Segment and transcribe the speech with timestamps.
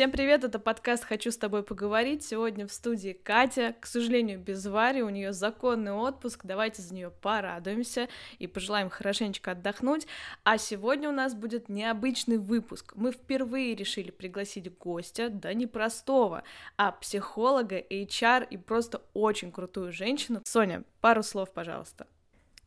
[0.00, 2.24] Всем привет, это подкаст «Хочу с тобой поговорить».
[2.24, 7.10] Сегодня в студии Катя, к сожалению, без Вари, у нее законный отпуск, давайте за нее
[7.10, 8.08] порадуемся
[8.38, 10.06] и пожелаем хорошенечко отдохнуть.
[10.42, 12.94] А сегодня у нас будет необычный выпуск.
[12.96, 16.44] Мы впервые решили пригласить гостя, да не простого,
[16.78, 20.40] а психолога, HR и просто очень крутую женщину.
[20.46, 22.06] Соня, пару слов, пожалуйста.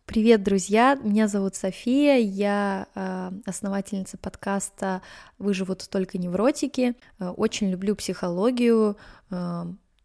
[0.05, 0.99] Привет, друзья!
[1.01, 5.01] Меня зовут София, я э, основательница подкаста
[5.39, 6.95] «Выживут только невротики».
[7.19, 8.97] Э, очень люблю психологию,
[9.31, 9.63] э,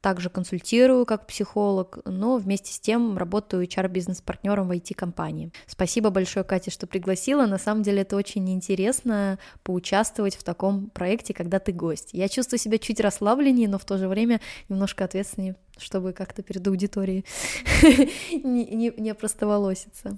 [0.09, 5.53] также консультирую как психолог, но вместе с тем работаю HR-бизнес-партнером в IT-компании.
[5.67, 7.45] Спасибо большое, Катя, что пригласила.
[7.45, 12.09] На самом деле это очень интересно поучаствовать в таком проекте, когда ты гость.
[12.15, 14.41] Я чувствую себя чуть расслабленнее, но в то же время
[14.71, 17.27] немножко ответственнее, чтобы как-то перед аудиторией
[18.33, 20.17] не, не, не простоволоситься.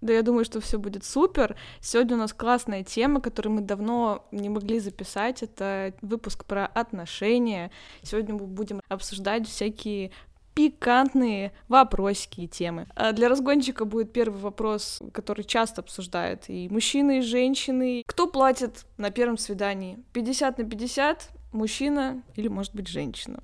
[0.00, 1.56] Да, я думаю, что все будет супер.
[1.80, 5.42] Сегодня у нас классная тема, которую мы давно не могли записать.
[5.42, 7.70] Это выпуск про отношения.
[8.02, 10.12] Сегодня мы будем обсуждать всякие
[10.56, 12.86] пикантные вопросики и темы.
[12.94, 18.02] А для разгончика будет первый вопрос, который часто обсуждают и мужчины, и женщины.
[18.06, 19.98] Кто платит на первом свидании?
[20.14, 21.30] 50 на 50?
[21.52, 23.42] Мужчина или, может быть, женщина?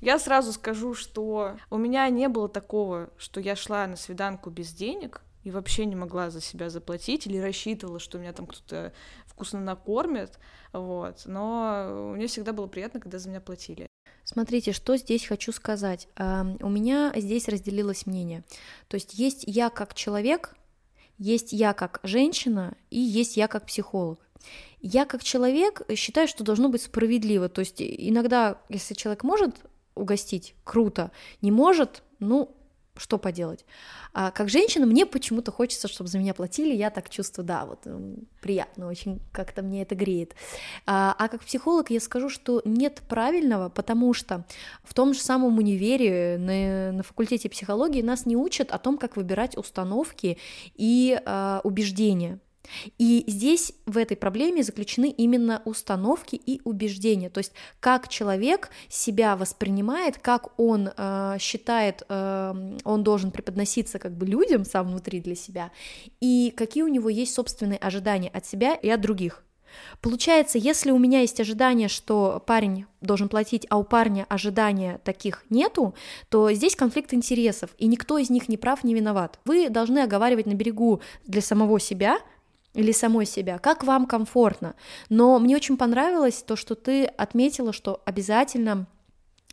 [0.00, 4.72] Я сразу скажу, что у меня не было такого, что я шла на свиданку без
[4.72, 8.92] денег, и вообще не могла за себя заплатить или рассчитывала, что меня там кто-то
[9.26, 10.38] вкусно накормит,
[10.72, 13.86] вот, но мне всегда было приятно, когда за меня платили.
[14.24, 16.08] Смотрите, что здесь хочу сказать.
[16.16, 18.44] У меня здесь разделилось мнение.
[18.88, 20.54] То есть есть я как человек,
[21.18, 24.20] есть я как женщина и есть я как психолог.
[24.80, 27.48] Я как человек считаю, что должно быть справедливо.
[27.48, 29.56] То есть иногда, если человек может
[29.94, 32.56] угостить, круто, не может, ну,
[32.96, 33.64] что поделать.
[34.12, 37.86] А как женщина мне почему-то хочется, чтобы за меня платили, я так чувствую, да, вот
[38.40, 40.34] приятно очень, как-то мне это греет.
[40.86, 44.44] А, а как психолог я скажу, что нет правильного, потому что
[44.84, 49.16] в том же самом универе на, на факультете психологии нас не учат о том, как
[49.16, 50.38] выбирать установки
[50.74, 52.38] и а, убеждения.
[52.98, 59.36] И здесь в этой проблеме заключены именно установки и убеждения, то есть как человек себя
[59.36, 65.34] воспринимает, как он э, считает, э, он должен преподноситься как бы людям сам внутри для
[65.34, 65.70] себя,
[66.20, 69.42] и какие у него есть собственные ожидания от себя и от других.
[70.00, 75.44] Получается, если у меня есть ожидание, что парень должен платить, а у парня ожидания таких
[75.50, 75.94] нету,
[76.28, 79.38] то здесь конфликт интересов, и никто из них не прав, не виноват.
[79.44, 82.18] Вы должны оговаривать на берегу для самого себя,
[82.74, 84.74] или самой себя, как вам комфортно.
[85.08, 88.86] Но мне очень понравилось то, что ты отметила, что обязательно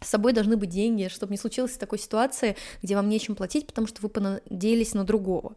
[0.01, 3.87] с собой должны быть деньги, чтобы не случилось такой ситуации, где вам нечем платить, потому
[3.87, 5.55] что вы понадеялись на другого.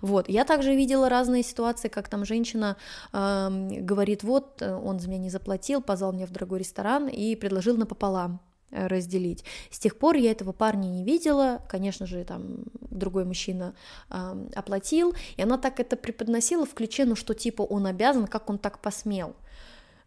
[0.00, 2.76] Вот, я также видела разные ситуации, как там женщина
[3.12, 3.48] э,
[3.80, 8.40] говорит, вот, он за меня не заплатил, позвал меня в дорогой ресторан и предложил напополам.
[8.70, 9.44] Разделить.
[9.70, 13.74] С тех пор я этого парня не видела, конечно же, там другой мужчина
[14.10, 18.50] э, оплатил, и она так это преподносила в ключе, ну что типа он обязан, как
[18.50, 19.34] он так посмел.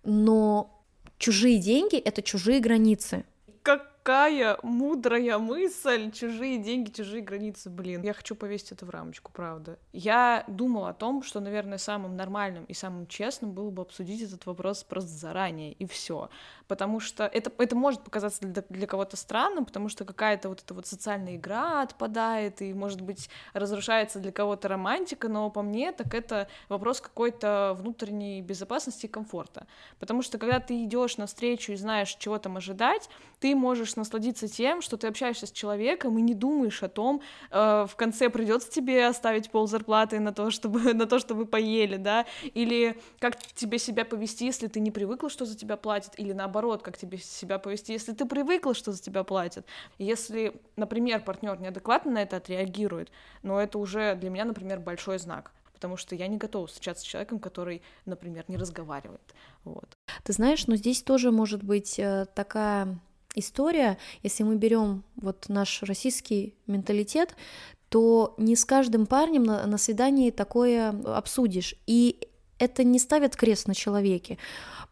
[0.04, 0.84] Но
[1.18, 3.26] чужие деньги— это чужие границы.
[3.64, 8.02] Как какая мудрая мысль, чужие деньги, чужие границы, блин.
[8.02, 9.78] Я хочу повесить это в рамочку, правда.
[9.94, 14.46] Я думала о том, что, наверное, самым нормальным и самым честным было бы обсудить этот
[14.48, 16.30] вопрос просто заранее, и все.
[16.72, 20.74] Потому что это, это может показаться для, для кого-то странным, потому что какая-то вот эта
[20.74, 26.14] вот социальная игра отпадает, и, может быть, разрушается для кого-то романтика, но по мне так
[26.14, 29.68] это вопрос какой-то внутренней безопасности и комфорта.
[30.00, 33.10] Потому что когда ты идешь навстречу и знаешь, чего там ожидать,
[33.42, 37.86] ты можешь насладиться тем, что ты общаешься с человеком и не думаешь о том, э,
[37.86, 42.26] в конце придется тебе оставить пол зарплаты на то, чтобы на то, чтобы поели, да,
[42.54, 46.61] или как тебе себя повести, если ты не привыкла, что за тебя платят, или наоборот,
[46.84, 49.66] как тебе себя повести, если ты привыкла, что за тебя платят.
[49.98, 53.12] Если, например, партнер неадекватно на это отреагирует,
[53.44, 57.08] но это уже для меня, например, большой знак потому что я не готова встречаться с
[57.08, 59.34] человеком, который, например, не разговаривает.
[59.64, 59.98] Вот.
[60.24, 63.00] Ты знаешь, но здесь тоже может быть э, такая
[63.34, 67.36] история, если мы берем вот наш российский менталитет,
[67.90, 71.74] то не с каждым парнем на, на свидании такое обсудишь.
[71.88, 72.28] И
[72.62, 74.38] это не ставит крест на человеке,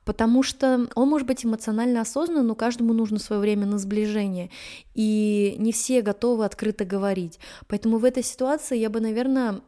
[0.03, 4.49] потому что он может быть эмоционально осознанным, но каждому нужно свое время на сближение,
[4.95, 7.39] и не все готовы открыто говорить.
[7.67, 9.61] Поэтому в этой ситуации я бы, наверное,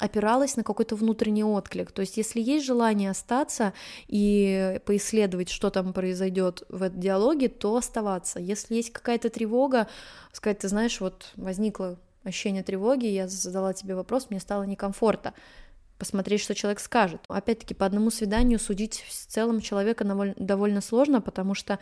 [0.00, 1.92] опиралась на какой-то внутренний отклик.
[1.92, 3.72] То есть, если есть желание остаться
[4.06, 8.38] и поисследовать, что там произойдет в этом диалоге, то оставаться.
[8.38, 9.88] Если есть какая-то тревога,
[10.32, 15.34] сказать, ты знаешь, вот возникло ощущение тревоги, я задала тебе вопрос, мне стало некомфортно.
[16.00, 17.20] Посмотреть, что человек скажет.
[17.28, 21.78] Опять-таки, по одному свиданию судить в целом человека довольно сложно, потому что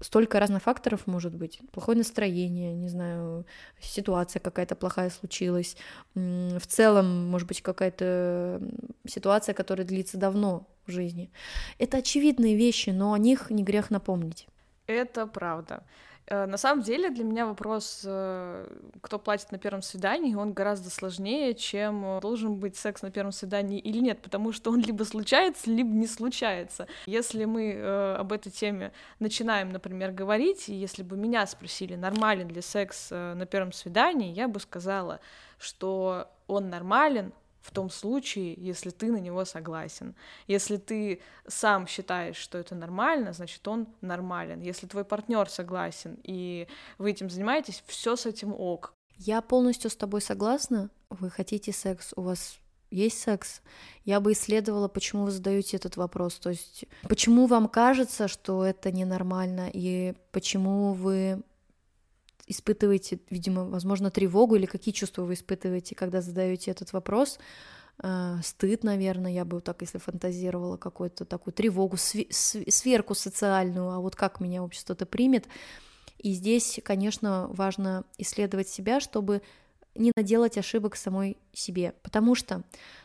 [0.00, 1.58] столько разных факторов может быть.
[1.72, 3.46] Плохое настроение, не знаю,
[3.80, 5.76] ситуация какая-то плохая случилась.
[6.14, 8.60] В целом, может быть, какая-то
[9.08, 11.30] ситуация, которая длится давно в жизни.
[11.78, 14.46] Это очевидные вещи, но о них не грех напомнить.
[14.86, 15.82] Это правда.
[16.28, 18.66] Э, на самом деле для меня вопрос, э,
[19.00, 23.32] кто платит на первом свидании, он гораздо сложнее, чем э, должен быть секс на первом
[23.32, 26.88] свидании или нет, потому что он либо случается, либо не случается.
[27.06, 32.60] Если мы об этой теме начинаем, например, говорить, и если бы меня спросили, нормален ли
[32.60, 35.20] секс на первом свидании, я бы сказала,
[35.58, 37.32] что он нормален,
[37.66, 40.14] в том случае, если ты на него согласен.
[40.46, 44.60] Если ты сам считаешь, что это нормально, значит, он нормален.
[44.60, 46.68] Если твой партнер согласен и
[46.98, 48.94] вы этим занимаетесь, все с этим ок.
[49.16, 50.90] Я полностью с тобой согласна.
[51.10, 52.60] Вы хотите секс, у вас
[52.90, 53.62] есть секс,
[54.04, 56.34] я бы исследовала, почему вы задаете этот вопрос.
[56.34, 61.42] То есть, почему вам кажется, что это ненормально, и почему вы
[62.46, 67.38] испытываете, видимо, возможно, тревогу или какие чувства вы испытываете, когда задаете этот вопрос.
[68.02, 73.98] Э, стыд, наверное, я бы вот так, если фантазировала, какую-то такую тревогу, сверку социальную, а
[73.98, 75.46] вот как меня общество-то примет.
[76.18, 79.42] И здесь, конечно, важно исследовать себя, чтобы
[79.94, 81.94] не наделать ошибок самой себе.
[82.02, 82.62] Потому что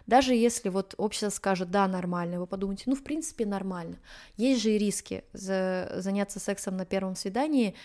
[0.07, 3.97] даже если вот общество скажет, да, нормально, вы подумаете, ну, в принципе, нормально.
[4.37, 7.75] Есть же и риски за заняться сексом на первом свидании,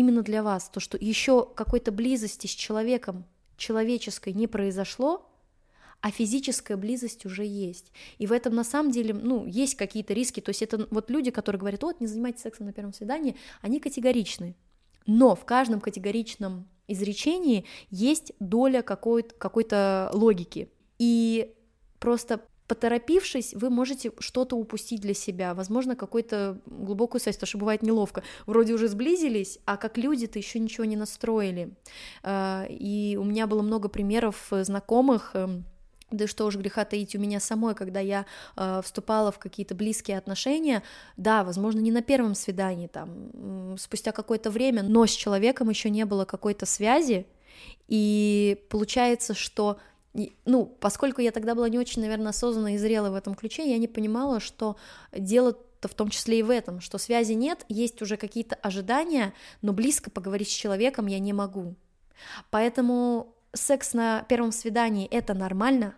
[0.00, 3.24] именно для вас, то, что еще какой-то близости с человеком
[3.56, 5.26] человеческой не произошло,
[6.00, 7.92] а физическая близость уже есть.
[8.18, 10.40] И в этом на самом деле, ну, есть какие-то риски.
[10.40, 13.80] То есть это вот люди, которые говорят, вот, не занимайтесь сексом на первом свидании, они
[13.80, 14.56] категоричны.
[15.06, 20.70] Но в каждом категоричном изречении есть доля какой-то, какой-то логики.
[20.98, 21.54] И
[21.98, 22.40] просто
[22.70, 28.22] поторопившись, вы можете что-то упустить для себя, возможно, какую-то глубокую связь, потому что бывает неловко.
[28.46, 31.74] Вроде уже сблизились, а как люди-то еще ничего не настроили.
[32.22, 35.64] А, и у меня было много примеров знакомых, эм,
[36.12, 38.24] да что уж греха таить у меня самой, когда я
[38.56, 40.84] э, вступала в какие-то близкие отношения,
[41.16, 46.04] да, возможно, не на первом свидании, там, спустя какое-то время, но с человеком еще не
[46.04, 47.26] было какой-то связи,
[47.88, 49.78] и получается, что
[50.44, 53.78] ну, поскольку я тогда была не очень, наверное, осознанно и зрела в этом ключе, я
[53.78, 54.76] не понимала, что
[55.12, 59.72] дело-то в том числе и в этом, что связи нет, есть уже какие-то ожидания, но
[59.72, 61.74] близко поговорить с человеком я не могу.
[62.50, 65.94] Поэтому секс на первом свидании— это нормально,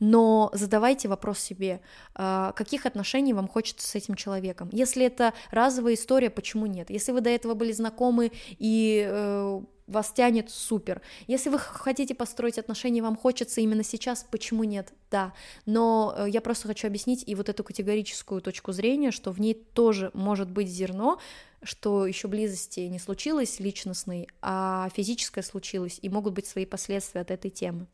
[0.00, 1.80] но задавайте вопрос себе,
[2.14, 4.68] а, каких отношений вам хочется с этим человеком.
[4.72, 6.90] Если это разовая история, почему нет?
[6.90, 11.00] Если вы до этого были знакомы и э, вас тянет, супер.
[11.26, 14.92] Если вы хотите построить отношения, вам хочется именно сейчас, почему нет?
[15.10, 15.32] Да.
[15.66, 19.54] Но э, я просто хочу объяснить и вот эту категорическую точку зрения, что в ней
[19.54, 21.18] тоже может быть зерно,
[21.62, 27.30] что еще близости не случилось личностной, а физическое случилось, и могут быть свои последствия от
[27.30, 27.86] этой темы.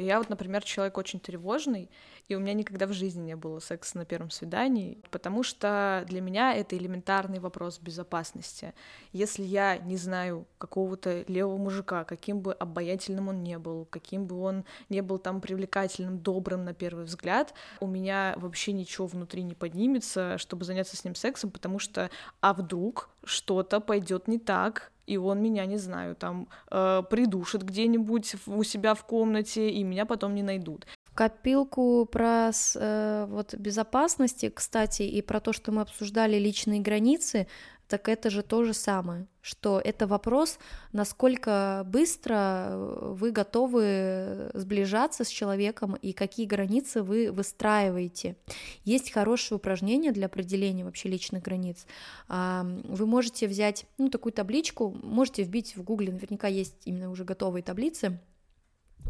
[0.00, 1.90] Я вот, например, человек очень тревожный,
[2.28, 6.20] и у меня никогда в жизни не было секса на первом свидании, потому что для
[6.20, 8.72] меня это элементарный вопрос безопасности.
[9.12, 14.40] Если я не знаю какого-то левого мужика, каким бы обаятельным он не был, каким бы
[14.40, 19.54] он не был там привлекательным, добрым на первый взгляд, у меня вообще ничего внутри не
[19.54, 25.16] поднимется, чтобы заняться с ним сексом, потому что а вдруг что-то пойдет не так, и
[25.16, 30.34] он меня, не знаю, там э, придушит где-нибудь у себя в комнате, и меня потом
[30.34, 30.86] не найдут.
[31.04, 37.48] В копилку про э, вот безопасности, кстати, и про то, что мы обсуждали личные границы,
[37.90, 40.60] так это же то же самое, что это вопрос,
[40.92, 48.36] насколько быстро вы готовы сближаться с человеком и какие границы вы выстраиваете.
[48.84, 51.84] Есть хорошее упражнение для определения вообще личных границ.
[52.28, 57.64] Вы можете взять ну, такую табличку, можете вбить в гугле, наверняка есть именно уже готовые
[57.64, 58.20] таблицы,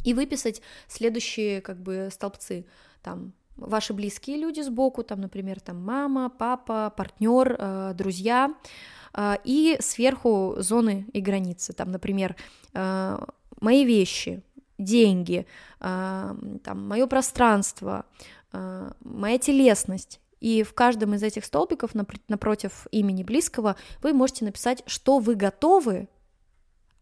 [0.04, 2.64] и выписать следующие как бы столбцы,
[3.02, 8.55] там ваши близкие люди сбоку, там, например, там мама, папа, партнер, э, друзья,
[9.14, 12.37] э, и сверху зоны и границы, там, например,
[12.75, 13.19] э,
[13.61, 14.43] мои вещи,
[14.79, 15.47] деньги,
[15.79, 18.07] там, мое пространство,
[18.50, 20.21] моя телесность.
[20.40, 21.90] И в каждом из этих столбиков
[22.29, 26.09] напротив имени близкого вы можете написать, что вы готовы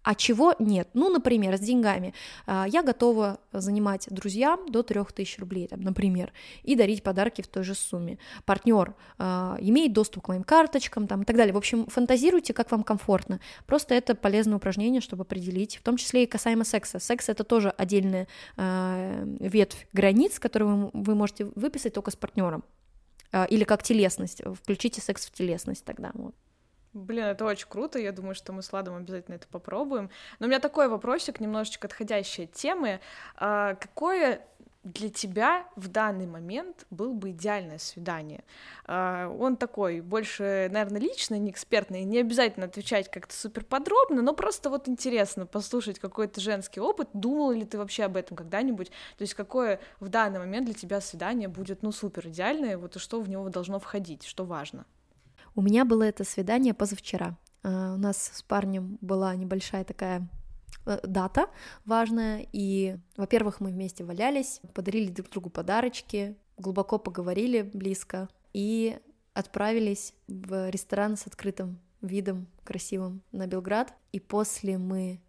[0.03, 0.89] А чего нет?
[0.95, 2.15] Ну, например, с деньгами.
[2.47, 7.65] А, я готова занимать друзьям до 3000 рублей, там, например, и дарить подарки в той
[7.65, 8.19] же сумме.
[8.45, 11.53] Партнер э, имеет доступ к моим карточкам там, и так далее.
[11.53, 13.41] В общем, фантазируйте, как вам комфортно.
[13.67, 16.99] Просто это полезное упражнение, чтобы определить, в том числе и касаемо секса.
[16.99, 22.65] Секс— это тоже отдельная э, ветвь границ, которую вы можете выписать только с партнером.
[23.51, 24.41] Или как телесность.
[24.63, 26.13] Включите секс в телесность тогда.
[26.15, 26.35] Вот.
[26.99, 30.11] Блин, это очень круто, я думаю, что мы с Ладом обязательно это попробуем.
[30.41, 33.01] Но у меня такой вопросик, немножечко отходящий от темы.
[33.37, 34.45] А, какое
[34.83, 38.43] для тебя в данный момент был бы идеальное свидание?
[38.85, 44.35] А, он такой, больше, наверное, личный, не экспертный, не обязательно отвечать как-то супер подробно, но
[44.35, 47.11] просто вот интересно послушать какой-то женский опыт.
[47.13, 48.89] Думал ли ты вообще об этом когда-нибудь?
[48.89, 52.99] То есть какое в данный момент для тебя свидание будет, ну, супер идеальное, вот и
[52.99, 54.85] что в него должно входить, что важно?
[55.59, 57.37] У меня было это свидание позавчера.
[57.65, 60.31] А, у нас с парнем была небольшая такая
[60.87, 61.51] э, дата
[61.85, 69.01] важная, и, во-первых, мы вместе валялись, подарили друг другу подарочки, глубоко поговорили близко и
[69.35, 73.93] отправились в ресторан с открытым видом красивым на Белград.
[74.13, 75.21] И после мы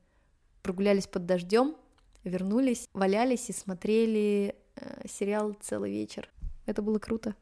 [0.62, 1.76] прогулялись под дождем,
[2.24, 6.30] вернулись, валялись и смотрели э, сериал целый вечер.
[6.68, 7.34] Это было круто.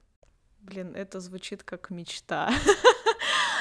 [0.67, 2.51] Блин, это звучит как мечта.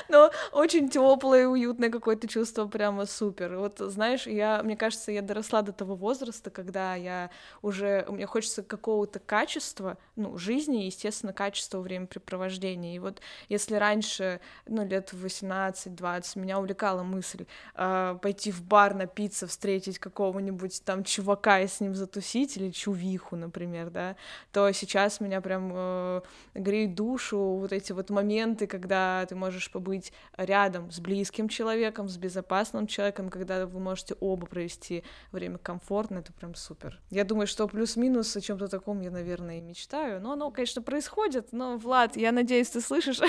[0.09, 3.57] но очень теплое, уютное какое-то чувство, прямо супер.
[3.57, 7.31] Вот знаешь, я, мне кажется, я доросла до того возраста, когда я
[7.63, 12.97] уже, мне хочется какого-то качества, ну, жизни, естественно, качества времяпрепровождения.
[12.97, 19.47] И вот если раньше, ну, лет 18-20, меня увлекала мысль э, пойти в бар, напиться,
[19.47, 24.17] встретить какого-нибудь там чувака и с ним затусить, или чувиху, например, да,
[24.53, 26.21] то сейчас меня прям э,
[26.55, 32.09] греет душу вот эти вот моменты, когда ты можешь побыть быть рядом с близким человеком,
[32.09, 37.01] с безопасным человеком, когда вы можете оба провести время комфортно, это прям супер.
[37.11, 40.21] Я думаю, что плюс-минус о чем-то таком я, наверное, и мечтаю.
[40.21, 41.53] Но оно, конечно, происходит.
[41.53, 43.21] Но, Влад, я надеюсь, ты слышишь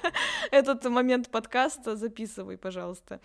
[0.50, 1.96] этот момент подкаста.
[1.96, 3.20] Записывай, пожалуйста.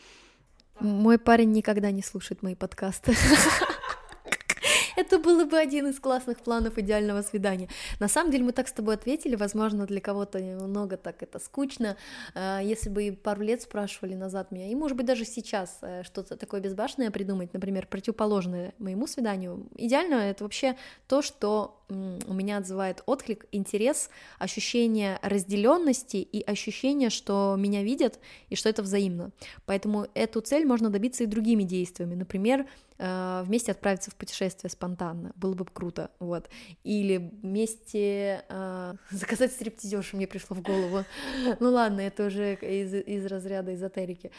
[0.80, 3.14] Мой парень никогда не слушает мои подкасты.
[5.10, 7.68] Это было бы один из классных планов идеального свидания.
[8.00, 11.98] На самом деле мы так с тобой ответили, возможно, для кого-то немного так это скучно.
[12.36, 16.38] А, если бы пару лет спрашивали назад меня, и, может быть, даже сейчас э, что-то
[16.38, 20.76] такое безбашенное придумать, например, противоположное моему свиданию, идеально это вообще
[21.08, 28.56] то, что у меня отзывает отклик, интерес, ощущение разделенности и ощущение, что меня видят и
[28.56, 29.32] что это взаимно.
[29.66, 32.14] Поэтому эту цель можно добиться и другими действиями.
[32.14, 32.68] Например,
[33.00, 36.50] вместе отправиться в путешествие спонтанно, было бы круто, вот.
[36.84, 41.06] Или вместе э, заказать стриптизершу мне пришло в голову.
[41.60, 44.32] Ну ладно, это уже из, из разряда эзотерики.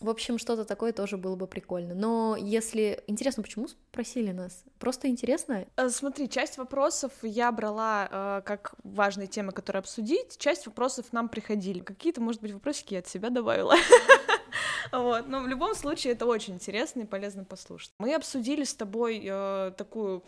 [0.00, 1.94] В общем, что-то такое тоже было бы прикольно.
[1.94, 3.02] Но если...
[3.06, 4.64] Интересно, почему спросили нас?
[4.78, 5.66] Просто интересно?
[5.76, 10.36] Э, смотри, часть вопросов я брала э, как важные темы, которые обсудить.
[10.38, 11.78] Часть вопросов нам приходили.
[11.78, 13.76] Какие-то, может быть, вопросики я от себя добавила.
[14.92, 17.92] Вот, но в любом случае это очень интересно и полезно послушать.
[17.98, 20.24] Мы обсудили с тобой э, такую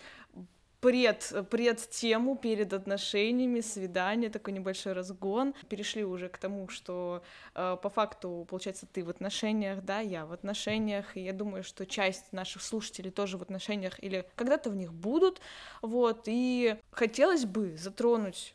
[0.80, 5.54] пред, пред тему перед отношениями, свидание, такой небольшой разгон.
[5.68, 7.22] Перешли уже к тому, что
[7.54, 11.86] э, по факту, получается, ты в отношениях, да, я в отношениях, и я думаю, что
[11.86, 15.40] часть наших слушателей тоже в отношениях или когда-то в них будут,
[15.82, 18.54] вот, и хотелось бы затронуть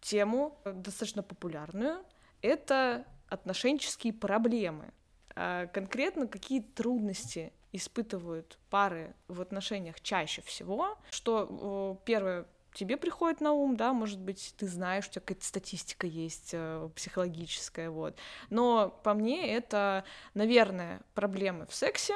[0.00, 1.98] тему достаточно популярную,
[2.42, 4.92] это отношенческие проблемы.
[5.34, 13.52] А конкретно какие трудности испытывают пары в отношениях чаще всего, что первое тебе приходит на
[13.52, 18.18] ум, да, может быть, ты знаешь, у тебя какая-то статистика есть э, психологическая, вот.
[18.50, 20.04] Но по мне это,
[20.34, 22.14] наверное, проблемы в сексе,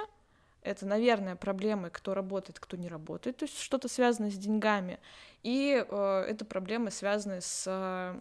[0.62, 4.98] это, наверное, проблемы, кто работает, кто не работает, то есть что-то связанное с деньгами.
[5.42, 8.20] И э, это проблемы, связанные с э,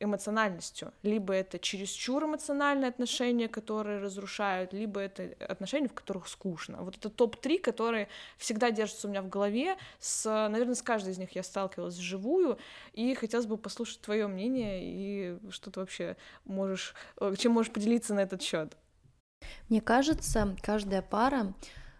[0.00, 0.92] эмоциональностью.
[1.04, 6.78] Либо это чересчур эмоциональные отношения, которые разрушают, либо это отношения, в которых скучно.
[6.82, 9.76] Вот это топ-3, которые всегда держатся у меня в голове.
[10.00, 12.58] С, наверное, с каждой из них я сталкивалась вживую,
[12.94, 18.12] и хотелось бы послушать твое мнение и что ты вообще можешь, э, чем можешь поделиться
[18.12, 18.76] на этот счет.
[19.68, 21.54] Мне кажется, каждая пара,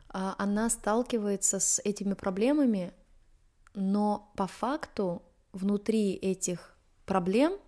[0.09, 2.93] а, она сталкивается с этими проблемами,
[3.75, 7.59] но по факту внутри этих проблем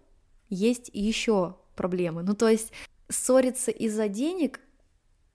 [0.48, 2.22] есть еще проблемы.
[2.22, 2.72] Ну, то есть
[3.08, 4.60] ссориться из-за денег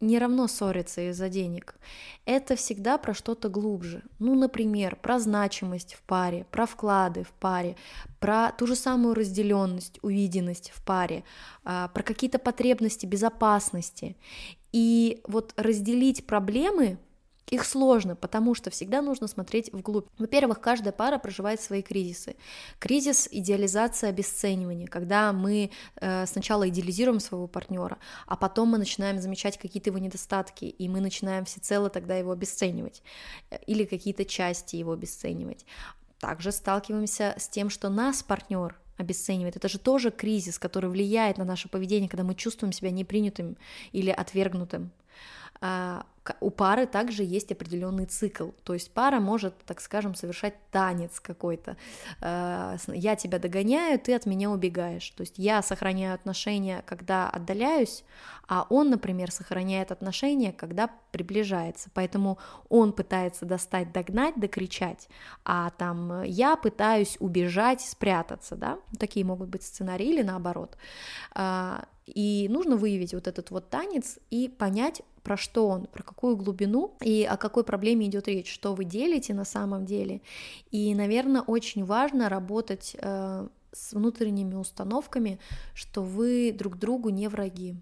[0.03, 1.75] не равно ссориться из-за денег.
[2.25, 4.03] Это всегда про что-то глубже.
[4.19, 7.75] Ну, например, про значимость в паре, про вклады в паре,
[8.19, 11.23] про ту же самую разделенность, увиденность в паре,
[11.63, 14.15] а, про какие-то потребности безопасности.
[14.71, 16.97] И вот разделить проблемы
[17.47, 20.07] их сложно, потому что всегда нужно смотреть вглубь.
[20.17, 22.35] Во-первых, каждая пара проживает свои кризисы.
[22.79, 27.97] Кризис идеализация обесценивания, когда мы э, сначала идеализируем своего партнера,
[28.27, 33.03] а потом мы начинаем замечать какие-то его недостатки, и мы начинаем всецело тогда его обесценивать,
[33.51, 35.65] э, или какие-то части его обесценивать.
[36.19, 39.57] Также сталкиваемся с тем, что нас партнер обесценивает.
[39.57, 43.57] Это же тоже кризис, который влияет на наше поведение, когда мы чувствуем себя непринятым
[43.91, 44.91] или отвергнутым.
[46.39, 51.75] У пары также есть определенный цикл, то есть пара может, так скажем, совершать танец какой-то.
[52.21, 55.09] А, я тебя догоняю, ты от меня убегаешь.
[55.11, 58.05] То есть я сохраняю отношения, когда отдаляюсь,
[58.47, 61.89] а он, например, сохраняет отношения, когда приближается.
[61.93, 62.37] Поэтому
[62.69, 65.09] он пытается достать, догнать, докричать,
[65.43, 68.79] а там я пытаюсь убежать, спрятаться, да?
[68.99, 70.77] Такие могут быть сценарии или наоборот.
[71.33, 76.37] А, и нужно выявить вот этот вот танец и понять, про что он, про какую
[76.37, 80.21] глубину и о какой проблеме идет речь, что вы делите на самом деле.
[80.71, 85.39] И, наверное, очень важно работать э, с внутренними установками,
[85.73, 87.75] что вы друг другу не враги,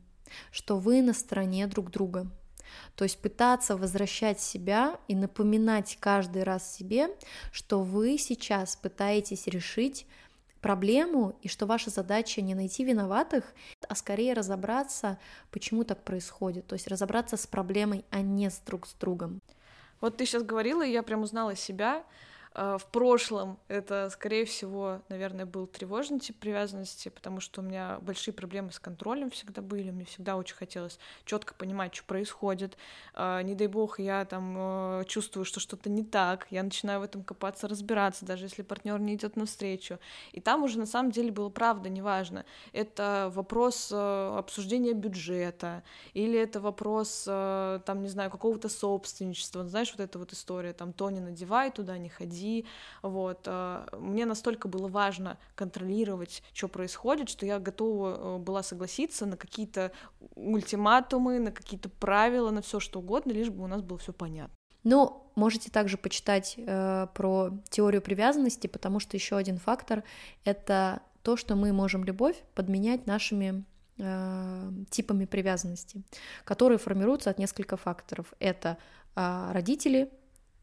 [0.52, 2.32] что вы на стороне друг друга.
[2.96, 7.10] То есть пытаться возвращать себя и напоминать каждый раз себе,
[7.52, 10.08] что вы сейчас пытаетесь решить
[10.62, 13.54] проблему, и что ваша задача не найти виноватых,
[13.88, 15.18] а скорее разобраться,
[15.52, 19.42] почему так происходит, то есть разобраться с проблемой, а не с друг с другом.
[20.00, 22.04] Вот ты сейчас говорила, и я прям узнала себя,
[22.54, 28.34] в прошлом это, скорее всего, наверное, был тревожный тип привязанности, потому что у меня большие
[28.34, 32.76] проблемы с контролем всегда были, мне всегда очень хотелось четко понимать, что происходит.
[33.14, 37.04] А, не дай бог, я там а, чувствую, что что-то не так, я начинаю в
[37.04, 39.98] этом копаться, разбираться, даже если партнер не идет навстречу.
[40.34, 42.44] И там уже на самом деле было правда, неважно.
[42.74, 49.66] Это вопрос обсуждения бюджета, или это вопрос, там, не знаю, какого-то собственничества.
[49.66, 52.66] Знаешь, вот эта вот история, там, то не надевай, туда не ходи, уйди,
[53.02, 53.44] вот.
[53.46, 59.38] А, мне настолько было важно контролировать, что происходит, что я готова э, была согласиться на
[59.38, 59.92] какие-то
[60.36, 64.56] ультиматумы, на какие-то правила, на все что угодно, лишь бы у нас было все понятно.
[64.84, 70.04] Ну, можете также почитать э, про теорию привязанности, потому что еще один фактор
[70.44, 73.64] это то, что мы можем любовь подменять нашими
[74.00, 76.02] э, типами привязанности,
[76.46, 78.34] которые формируются от нескольких факторов.
[78.40, 78.78] Это
[79.16, 80.10] э, родители,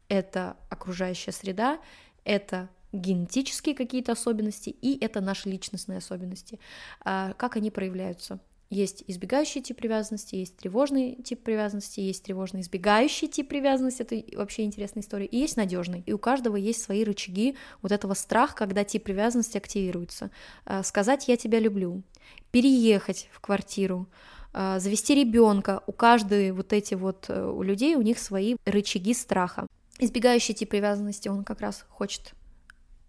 [0.09, 1.79] это окружающая среда,
[2.25, 6.59] это генетические какие-то особенности и это наши личностные особенности.
[7.01, 8.39] А как они проявляются?
[8.71, 14.63] Есть избегающий тип привязанности, есть тревожный тип привязанности, есть тревожный избегающий тип привязанности, это вообще
[14.63, 16.03] интересная история, и есть надежный.
[16.05, 20.29] И у каждого есть свои рычаги вот этого страха, когда тип привязанности активируется.
[20.65, 22.03] А, сказать «я тебя люблю»,
[22.51, 24.07] переехать в квартиру,
[24.53, 25.81] а, завести ребенка.
[25.87, 29.65] У каждой вот эти вот э, у людей у них свои рычаги страха.
[29.99, 32.33] Избегающий тип привязанности, он как раз хочет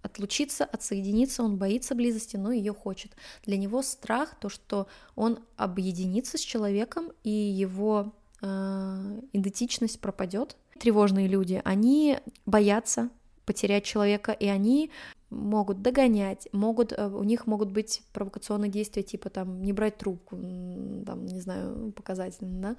[0.03, 3.13] отлучиться, отсоединиться, он боится близости, но ее хочет.
[3.45, 10.57] Для него страх то, что он объединится с человеком и его э, идентичность пропадет.
[10.79, 13.11] Тревожные люди, они боятся
[13.51, 14.93] потерять человека, и они
[15.29, 20.37] могут догонять, могут, э, у них могут быть провокационные действия, типа там не брать трубку,
[20.37, 22.77] там, не знаю, показательно, да,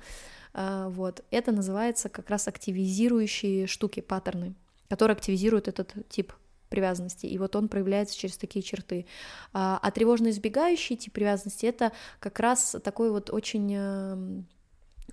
[0.54, 4.54] а, вот, это называется как раз активизирующие штуки, паттерны,
[4.88, 6.32] которые активизируют этот тип
[6.70, 9.06] привязанности, и вот он проявляется через такие черты.
[9.52, 14.48] А, а тревожно избегающий тип привязанности— это как раз такой вот очень эм,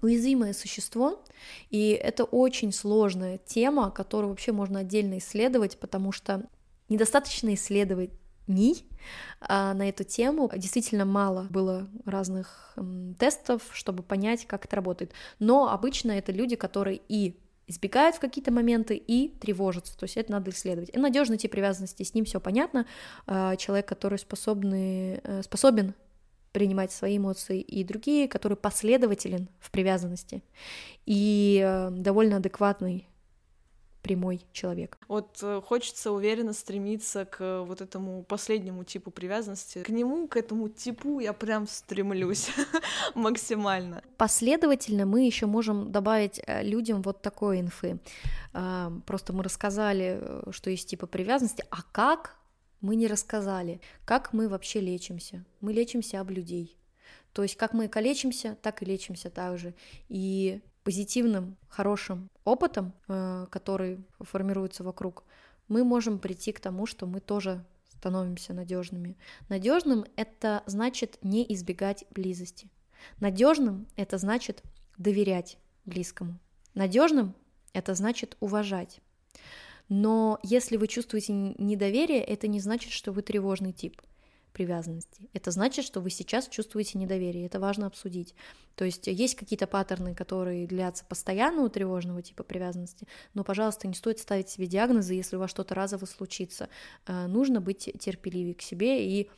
[0.03, 1.23] уязвимое существо,
[1.71, 6.49] и это очень сложная тема, которую вообще можно отдельно исследовать, потому что
[6.89, 8.85] недостаточно исследований
[9.41, 10.51] а, на эту тему.
[10.57, 12.77] Действительно мало было разных
[13.19, 15.13] тестов, чтобы понять, как это работает.
[15.39, 17.37] Но обычно это люди, которые и
[17.69, 19.97] избегают в какие-то моменты и тревожатся.
[19.97, 20.91] То есть это надо исследовать.
[20.95, 22.87] И надежный тип привязанности, с ним все понятно.
[23.27, 25.95] А, человек, который способный, э, способен
[26.53, 30.43] принимать свои эмоции, и другие, который последователен в привязанности
[31.07, 33.09] и э, довольно адекватный
[34.03, 34.97] прямой человек.
[35.09, 39.83] Вот э, хочется уверенно стремиться к э, вот этому последнему типу привязанности.
[39.83, 42.51] К нему, к этому типу я прям стремлюсь
[43.15, 44.03] максимально.
[44.17, 47.99] Последовательно мы еще можем добавить людям вот такой инфы.
[49.07, 52.38] Просто мы рассказали, что есть типы привязанности, а как
[52.81, 55.45] мы не рассказали, как мы вообще лечимся.
[55.61, 56.77] Мы лечимся об людей.
[57.33, 59.75] То есть как мы калечимся, так и лечимся также.
[60.09, 65.25] И позитивным, хорошим опытом, э, который формируется вокруг,
[65.69, 67.65] мы можем прийти к тому, что мы тоже
[67.99, 69.17] становимся надежными.
[69.49, 72.71] Надежным это значит не избегать близости.
[73.21, 74.63] Надежным это значит
[74.97, 76.39] доверять близкому.
[76.75, 77.35] Надежным
[77.73, 79.01] это значит уважать.
[79.89, 84.01] Но если вы чувствуете недоверие, это не значит, что вы тревожный тип
[84.53, 85.29] привязанности.
[85.35, 87.47] Это значит, что вы сейчас чувствуете недоверие.
[87.47, 88.35] Это важно обсудить.
[88.75, 93.95] То есть есть какие-то паттерны, которые длятся постоянно у тревожного типа привязанности, но, пожалуйста, не
[93.95, 96.69] стоит ставить себе диагнозы, если у вас что-то разово случится.
[97.07, 99.31] Э, нужно быть терпеливее к себе и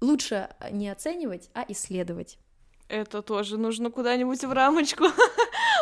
[0.00, 2.38] лучше не оценивать, а исследовать.
[2.88, 5.04] Это тоже нужно куда-нибудь в рамочку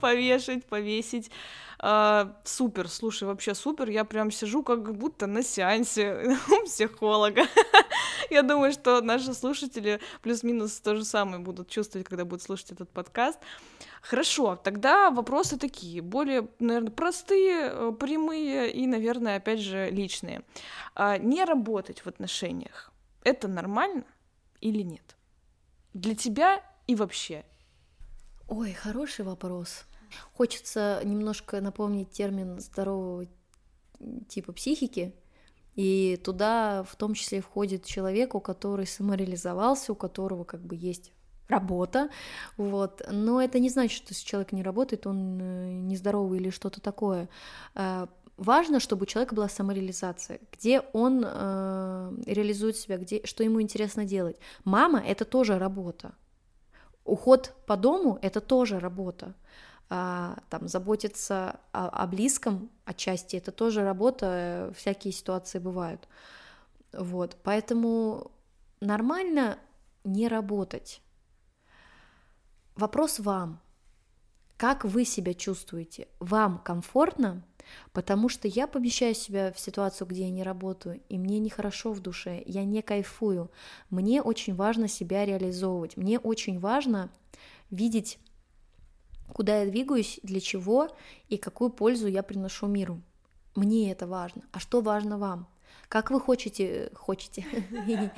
[0.00, 1.30] повешать, повесить.
[1.78, 3.90] А, супер, слушай, вообще супер.
[3.90, 7.42] Я прям сижу как будто на сеансе у психолога.
[8.30, 12.90] Я думаю, что наши слушатели плюс-минус то же самое будут чувствовать, когда будут слушать этот
[12.90, 13.38] подкаст.
[14.00, 20.42] Хорошо, тогда вопросы такие, более, наверное, простые, э, прямые и, наверное, опять же, личные.
[20.94, 22.92] А, не работать в отношениях—
[23.24, 24.04] это нормально
[24.60, 25.16] или нет?
[25.94, 27.44] Для тебя и вообще?
[28.48, 29.84] Ой, хороший вопрос.
[30.34, 33.26] Хочется немножко напомнить термин здорового
[34.28, 35.14] типа психики,
[35.74, 41.12] и туда в том числе входит человек, у которого самореализовался, у которого как бы есть
[41.48, 42.10] работа,
[42.56, 43.02] вот.
[43.10, 47.28] Но это не значит, что если человек не работает, он э, нездоровый или что-то такое.
[47.74, 53.60] Э, важно, чтобы у человека была самореализация, где он э, реализует себя, где, что ему
[53.60, 54.36] интересно делать.
[54.64, 56.14] Мама— это тоже работа.
[57.04, 59.34] Уход по дому— это тоже работа
[59.90, 66.08] а, там, заботиться о, о близком отчасти, это тоже работа, всякие ситуации бывают.
[66.92, 68.30] Вот, поэтому
[68.80, 69.58] нормально
[70.04, 71.00] не работать.
[72.76, 73.60] Вопрос вам.
[74.56, 76.08] Как вы себя чувствуете?
[76.20, 77.42] Вам комфортно?
[77.92, 82.00] Потому что я помещаю себя в ситуацию, где я не работаю, и мне нехорошо в
[82.00, 83.50] душе, я не кайфую.
[83.90, 85.96] Мне очень важно себя реализовывать.
[85.96, 87.10] Мне очень важно
[87.70, 88.18] видеть
[89.32, 90.88] куда я двигаюсь, для чего
[91.28, 93.00] и какую пользу я приношу миру.
[93.54, 94.42] Мне это важно.
[94.52, 95.48] А что важно вам?
[95.88, 97.44] Как вы хотите, хотите,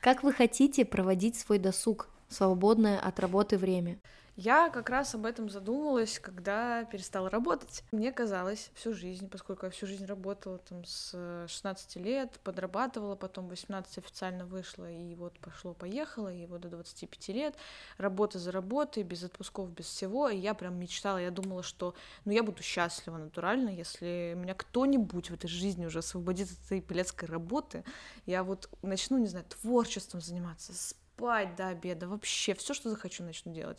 [0.00, 4.00] как вы хотите проводить свой досуг, свободное от работы время?
[4.42, 7.84] Я как раз об этом задумалась, когда перестала работать.
[7.92, 13.50] Мне казалось всю жизнь, поскольку я всю жизнь работала там с 16 лет, подрабатывала, потом
[13.50, 17.54] 18 официально вышла, и вот пошло-поехало, и вот до 25 лет,
[17.98, 22.32] работа за работой, без отпусков, без всего, и я прям мечтала, я думала, что, ну,
[22.32, 27.28] я буду счастлива натурально, если меня кто-нибудь в этой жизни уже освободит от этой пилецкой
[27.28, 27.84] работы,
[28.24, 33.52] я вот начну, не знаю, творчеством заниматься, спать до обеда, вообще все, что захочу, начну
[33.52, 33.76] делать.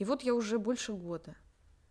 [0.00, 1.36] И вот я уже больше года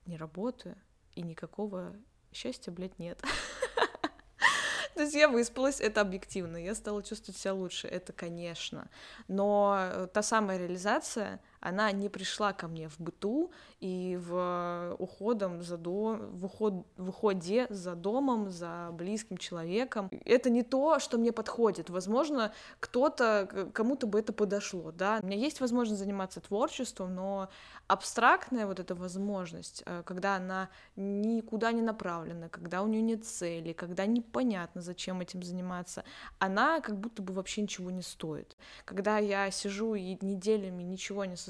[0.08, 0.76] не работаю,
[1.14, 1.96] и никакого
[2.32, 3.22] счастья, блядь, нет.
[4.96, 8.90] То есть я выспалась, это объективно, я стала чувствовать себя лучше, это конечно.
[9.28, 15.62] Но э, та самая реализация, она не пришла ко мне в быту и в уходом
[15.62, 20.10] за дом, в, уход, в уходе за домом, за близким человеком.
[20.26, 21.90] Это не то, что мне подходит.
[21.90, 25.20] Возможно, кто-то, кому-то бы это подошло, да.
[25.22, 27.50] У меня есть возможность заниматься творчеством, но
[27.88, 33.74] абстрактная вот эта возможность, э, когда она никуда не направлена, когда у нее нет цели,
[33.74, 36.04] когда непонятно, зачем этим заниматься,
[36.38, 38.56] она как будто бы вообще ничего не стоит.
[38.86, 41.49] Когда я сижу и неделями ничего не создаю,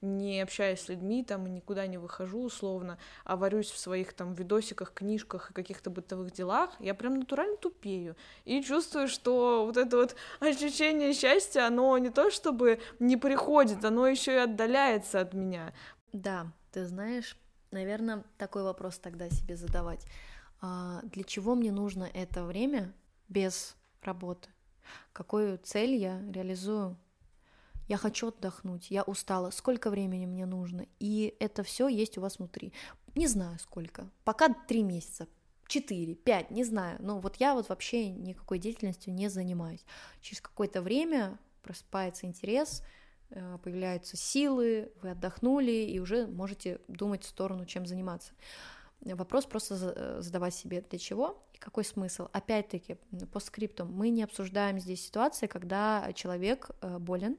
[0.00, 4.92] не общаюсь с людьми, там, никуда не выхожу, условно, а варюсь в своих там видосиках,
[4.92, 8.16] книжках и каких-то бытовых делах, я прям натурально тупею.
[8.44, 14.06] И чувствую, что вот это вот ощущение счастья, оно не то чтобы не приходит, оно
[14.06, 15.72] еще и отдаляется от меня.
[16.12, 17.36] Да, ты знаешь,
[17.70, 20.04] наверное, такой вопрос тогда себе задавать.
[20.60, 22.92] А для чего мне нужно это время
[23.28, 24.48] без работы?
[25.12, 26.96] Какую цель я реализую
[27.90, 32.38] я хочу отдохнуть, я устала, сколько времени мне нужно, и это все есть у вас
[32.38, 32.72] внутри.
[33.16, 35.26] Не знаю сколько, пока три месяца,
[35.66, 39.84] четыре, пять, не знаю, но вот я вот вообще никакой деятельностью не занимаюсь.
[40.20, 42.84] Через какое-то время просыпается интерес,
[43.30, 48.34] э, появляются силы, вы отдохнули и уже можете думать в сторону, чем заниматься.
[49.00, 52.28] Вопрос просто э, задавать себе для чего и какой смысл.
[52.32, 52.98] Опять-таки,
[53.32, 57.36] по скрипту мы не обсуждаем здесь ситуации, когда человек э, болен,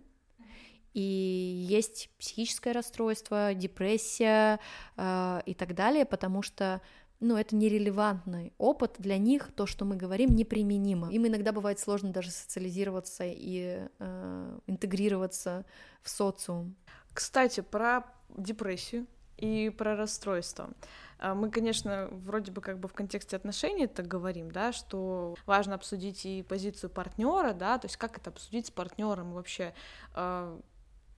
[0.93, 4.59] и есть психическое расстройство, депрессия
[4.97, 6.81] э, и так далее, потому что
[7.21, 11.11] ну, это нерелевантный опыт для них, то, что мы говорим, неприменимо.
[11.11, 15.65] Им иногда бывает сложно даже социализироваться и э, интегрироваться
[16.01, 16.75] в социум.
[17.13, 19.05] Кстати, про депрессию
[19.37, 20.71] и про расстройство.
[21.19, 25.75] А, мы, конечно, вроде бы как бы в контексте отношений это говорим, да, что важно
[25.75, 29.73] обсудить и позицию партнера, да, то есть как это обсудить с партнером вообще,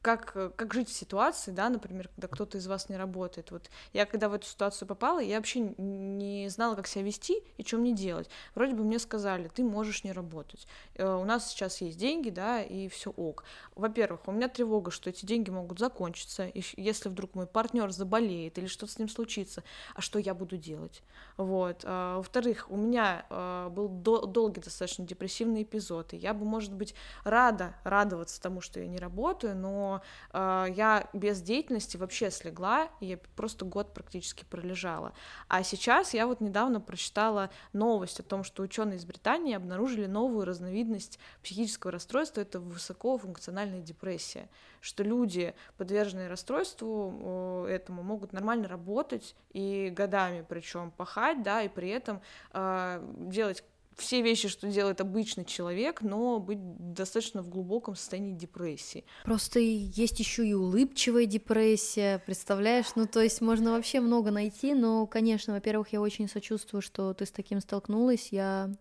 [0.04, 3.52] как, как жить в ситуации, да, например, когда кто-то из вас не работает.
[3.52, 7.64] Вот я когда в эту ситуацию попала, я вообще не знала, как себя вести и
[7.64, 8.30] что мне делать.
[8.54, 10.68] Вроде бы мне сказали, ты можешь не работать.
[10.96, 13.46] Э, у нас сейчас есть деньги, да, и все ок.
[13.76, 18.68] Во-первых, у меня тревога, что эти деньги могут закончиться, если вдруг мой партнер заболеет или
[18.68, 19.64] что-то с ним случится,
[19.96, 21.02] а что я буду делать?
[21.38, 21.84] Вот.
[21.86, 23.26] А, во-вторых, у меня
[23.72, 28.82] был до- долгий достаточно депрессивный эпизод, и я бы, может быть, рада радоваться тому, что
[28.82, 29.93] я не работаю, но
[30.32, 35.14] э, я без деятельности вообще слегла, я просто год практически пролежала.
[35.48, 40.46] А сейчас я вот недавно прочитала новость о том, что ученые из Британии обнаружили новую
[40.46, 44.50] разновидность психического расстройства, это высокофункциональная депрессия,
[44.82, 51.90] что люди, подверженные расстройству этому, могут нормально работать и годами причем пахать, да, и при
[51.90, 52.22] этом
[52.54, 53.64] э, делать
[53.98, 56.60] все вещи, что делает обычный человек, но быть
[56.94, 59.06] достаточно в глубоком состоянии депрессии.
[59.24, 62.96] Просто есть еще и улыбчивая депрессия, представляешь?
[62.96, 67.26] Ну, то есть можно вообще много найти, но, конечно, во-первых, я очень сочувствую, что ты
[67.26, 68.30] с таким столкнулась.
[68.32, 68.72] Я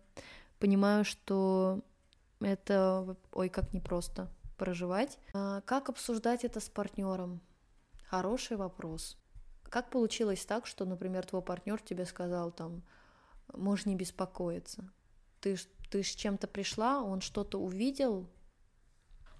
[0.59, 1.81] понимаю, что
[2.39, 5.17] это, ой, как непросто проживать.
[5.33, 7.41] А как обсуждать это с партнером?
[8.05, 9.17] Хороший вопрос.
[9.63, 12.83] Как получилось так, что, например, твой партнер тебе сказал там,
[13.53, 14.87] можешь не беспокоиться?
[15.43, 15.57] Ты,
[15.91, 18.25] ты с чем-то пришла, он что-то увидел?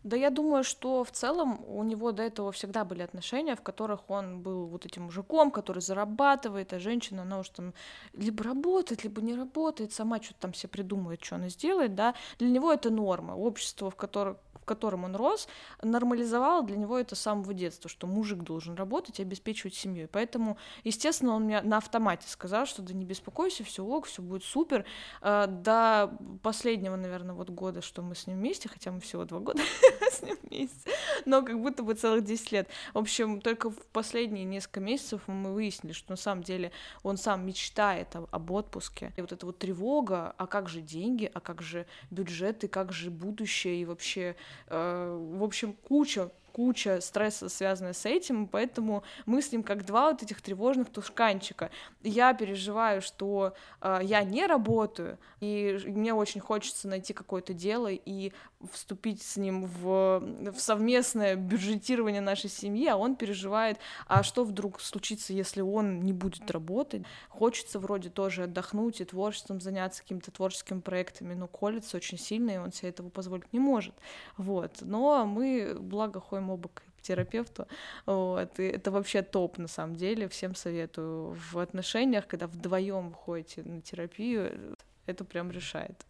[0.04, 4.10] Да я думаю, что в целом у него до этого всегда были отношения, в которых
[4.10, 7.74] он был вот этим мужиком, который зарабатывает, а женщина, она уж там
[8.12, 12.16] либо работает, либо не работает, сама что-то там себе придумывает, что она сделает, да.
[12.38, 13.32] Для него это норма.
[13.32, 15.50] Общество, в котором в котором он рос,
[15.82, 20.08] нормализовало для него это с самого детства, что мужик должен работать и обеспечивать семью.
[20.10, 24.46] Поэтому, естественно, он мне на автомате сказал, что да не беспокойся, все ок, все будет
[24.46, 24.86] супер.
[25.22, 29.40] А, до последнего, наверное, вот года, что мы с ним вместе, хотя мы всего два
[29.40, 29.62] года
[30.12, 30.92] с ним вместе,
[31.26, 32.70] но как будто бы целых 10 лет.
[32.94, 36.72] В общем, только в последние несколько месяцев мы выяснили, что на самом деле
[37.04, 39.12] он сам мечтает об отпуске.
[39.18, 43.12] И вот эта вот тревога, а как же деньги, а как же бюджеты, как же
[43.12, 44.36] будущее и вообще Э,
[44.68, 50.22] в общем, куча куча стресса, связанная с этим, поэтому мы с ним как два вот
[50.22, 51.72] этих тревожных тушканчика.
[52.04, 58.32] Я переживаю, что э, я не работаю, и мне очень хочется найти какое-то дело и
[58.72, 60.20] вступить с ним в,
[60.52, 66.14] в совместное бюджетирование нашей семьи, а он переживает, а что вдруг случится, если он не
[66.14, 67.04] будет работать.
[67.30, 72.58] Хочется вроде тоже отдохнуть и творчеством заняться какими-то творческими проектами, но колется очень сильно, и
[72.58, 73.96] он себе этого позволить не может.
[74.38, 74.78] Вот.
[74.82, 77.68] Но мы, благо, ходим оба к терапевту.
[78.06, 78.60] Вот.
[78.60, 80.28] И это вообще топ, на самом деле.
[80.28, 81.38] Всем советую.
[81.52, 86.06] В отношениях, когда вдвоем ходите на терапию, это прям решает.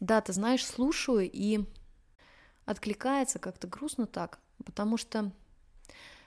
[0.00, 1.60] Да, ты знаешь, слушаю и
[2.66, 5.30] откликается как-то грустно так, потому что,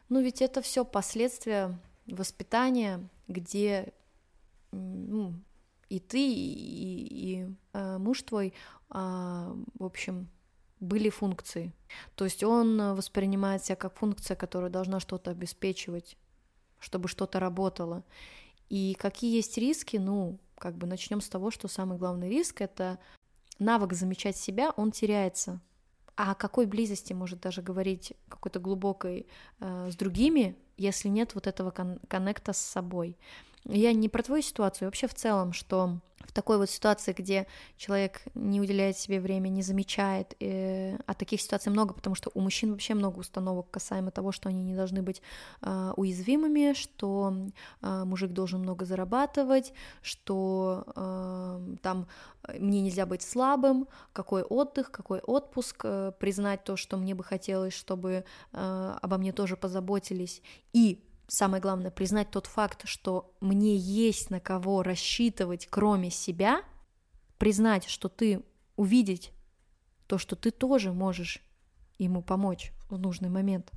[0.08, 3.94] ну ведь это все последствия воспитания, где
[4.72, 5.34] ну,
[5.90, 8.54] и ты, и, и э, муж твой, э,
[8.94, 10.30] в общем,
[10.80, 11.74] были функции.
[12.16, 16.18] То есть он воспринимает себя как функция, которая должна что-то обеспечивать,
[16.80, 18.04] чтобы что-то работало.
[18.70, 19.98] И какие есть риски?
[19.98, 23.00] Ну, как бы начнем с того, что самый главный риск это
[23.58, 25.60] навык замечать себя, он теряется.
[26.16, 29.26] А о какой близости может даже говорить какой-то глубокой
[29.60, 33.18] э, с другими, если нет вот этого кон- коннекта с собой?
[33.66, 38.22] Я не про твою ситуацию, вообще в целом, что в такой вот ситуации, где человек
[38.36, 42.72] не уделяет себе время, не замечает, э, а таких ситуаций много, потому что у мужчин
[42.72, 45.22] вообще много установок касаемо того, что они не должны быть
[45.62, 47.34] э, уязвимыми, что
[47.82, 52.08] э, мужик должен много зарабатывать, что э, там
[52.60, 57.74] мне нельзя быть слабым, какой отдых, какой отпуск, э, признать то, что мне бы хотелось,
[57.74, 60.42] чтобы э, обо мне тоже позаботились,
[60.74, 66.64] и самое главное, признать тот факт, что мне есть на кого рассчитывать, кроме себя,
[67.38, 68.44] признать, что ты
[68.76, 69.32] увидеть
[70.08, 71.42] то, что ты тоже можешь
[71.98, 73.72] ему помочь в нужный момент.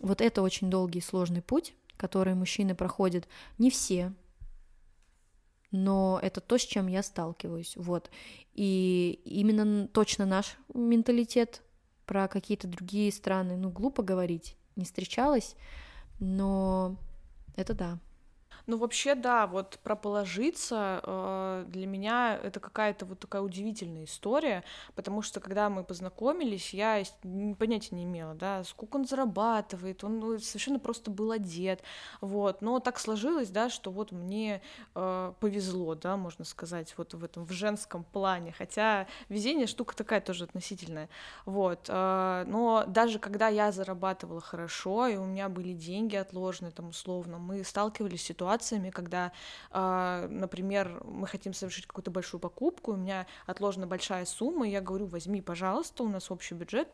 [0.00, 3.28] Вот это очень долгий и сложный путь, который мужчины проходят.
[3.58, 4.12] Не все,
[5.70, 7.76] но это то, с чем я сталкиваюсь.
[7.76, 8.10] Вот.
[8.54, 11.62] И именно точно наш менталитет
[12.04, 15.56] про какие-то другие страны, ну, глупо говорить, не встречалась,
[16.22, 16.96] но
[17.56, 17.98] это да.
[18.66, 24.62] Ну, вообще, да, вот про положиться э, для меня это какая-то вот такая удивительная история,
[24.94, 27.02] потому что когда мы познакомились, я
[27.58, 31.82] понятия не имела, да, сколько он зарабатывает, он ну, совершенно просто был одет,
[32.20, 34.62] вот, но так сложилось, да, что вот мне
[34.94, 40.20] э, повезло, да, можно сказать, вот в этом, в женском плане, хотя везение штука такая
[40.20, 41.08] тоже относительная,
[41.46, 46.90] вот, э, но даже когда я зарабатывала хорошо, и у меня были деньги отложены, там,
[46.90, 49.32] условно, мы сталкивались с ситуацией, ситуациями, когда,
[49.70, 55.06] а, например, мы хотим совершить какую-то большую покупку, у меня отложена большая сумма, я говорю,
[55.06, 56.88] возьми, пожалуйста, у нас общий бюджет,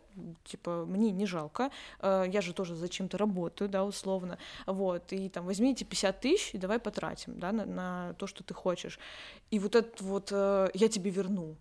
[0.44, 5.46] типа, мне не жалко, а, я же тоже зачем-то работаю, да, условно, вот, и там
[5.46, 8.98] возьмите 50 тысяч и давай потратим, да, на, на то, что ты хочешь.
[9.50, 11.56] И вот это вот э, я тебе верну,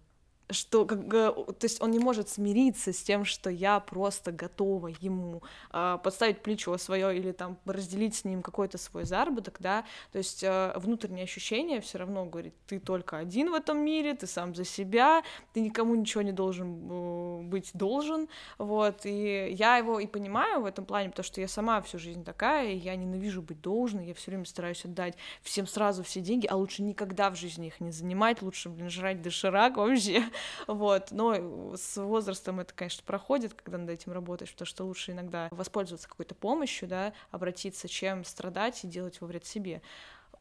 [0.49, 5.43] что как, то есть он не может смириться с тем, что я просто готова ему
[5.71, 10.43] э, подставить плечо свое или там разделить с ним какой-то свой заработок, да, то есть
[10.43, 14.63] э, внутреннее ощущение все равно говорит, ты только один в этом мире, ты сам за
[14.63, 20.61] себя, ты никому ничего не должен э, быть должен, вот, и я его и понимаю
[20.61, 24.05] в этом плане, потому что я сама всю жизнь такая, и я ненавижу быть должной,
[24.05, 27.81] я все время стараюсь отдать всем сразу все деньги, а лучше никогда в жизни их
[27.81, 30.23] не занимать, лучше, блин, жрать доширак вообще,
[30.67, 35.47] вот, но с возрастом это, конечно, проходит, когда над этим работаешь, потому что лучше иногда
[35.51, 39.81] воспользоваться какой-то помощью, да, обратиться, чем страдать и делать во вред себе,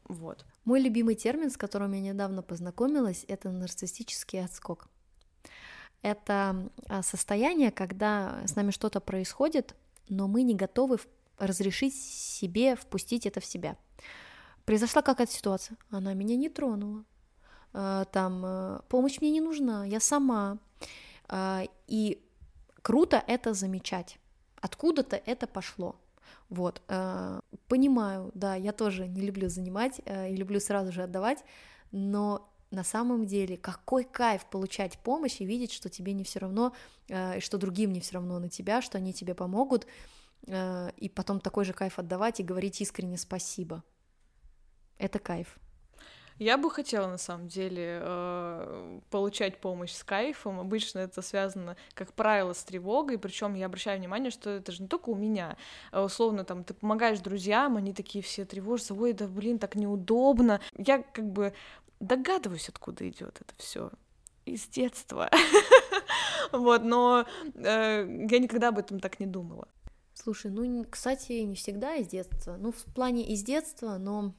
[0.07, 0.45] вот.
[0.63, 4.87] Мой любимый термин, с которым я недавно познакомилась, это нарциссический отскок.
[6.01, 9.75] Это а, состояние, когда с нами что-то происходит,
[10.07, 10.99] но мы не готовы
[11.37, 13.77] разрешить себе впустить это в себя.
[14.65, 17.03] Произошла какая-то ситуация, она меня не тронула,
[18.11, 20.57] там э, помощь мне не нужна, я сама.
[21.29, 22.23] Э, и
[22.81, 24.17] круто это замечать.
[24.61, 25.95] Откуда-то это пошло.
[26.49, 26.81] Вот,
[27.67, 31.43] понимаю, да, я тоже не люблю занимать и люблю сразу же отдавать,
[31.91, 36.73] но на самом деле какой кайф получать помощь и видеть, что тебе не все равно,
[37.09, 39.87] и что другим не все равно на тебя, что они тебе помогут,
[40.47, 43.83] и потом такой же кайф отдавать и говорить искренне спасибо.
[44.97, 45.59] Это кайф.
[46.39, 50.59] Я бы хотела, на самом деле, э, получать помощь с кайфом.
[50.59, 53.17] Обычно это связано, как правило, с тревогой.
[53.17, 55.57] Причем я обращаю внимание, что это же не только у меня.
[55.91, 60.61] А условно, там, ты помогаешь друзьям, они такие все тревожатся, ой, да блин, так неудобно.
[60.77, 61.53] Я как бы
[61.99, 63.91] догадываюсь, откуда идет это все
[64.45, 65.29] из детства.
[66.53, 69.67] Вот, но э, я никогда об этом так не думала.
[70.13, 72.55] Слушай, ну, кстати, не всегда из детства.
[72.57, 74.33] Ну, в плане из детства, но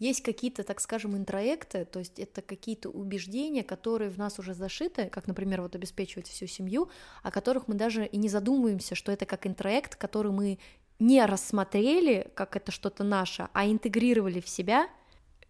[0.00, 5.10] есть какие-то, так скажем, интроекты, то есть это какие-то убеждения, которые в нас уже зашиты,
[5.10, 6.90] как, например, вот обеспечивать всю семью,
[7.22, 10.58] о которых мы даже и не задумываемся, что это как интроект, который мы
[10.98, 14.88] не рассмотрели, как это что-то наше, а интегрировали в себя.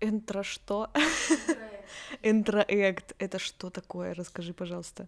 [0.01, 0.91] Интро что?
[2.23, 3.15] Интроект.
[3.19, 4.15] Это что такое?
[4.15, 5.07] Расскажи, пожалуйста.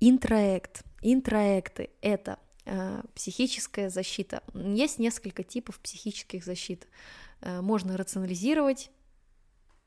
[0.00, 0.82] Интроект.
[1.00, 4.42] Интроекты— это э, психическая защита.
[4.52, 6.84] Есть несколько типов психических защит.
[6.84, 8.90] Э, можно рационализировать,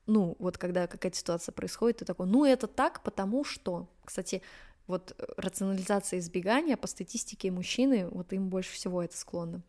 [0.07, 4.41] ну, вот когда какая-то ситуация происходит, ты такой, ну, это так, потому что, кстати,
[4.87, 9.63] вот э, рационализация избегания по статистике мужчины, вот им больше всего это склонно.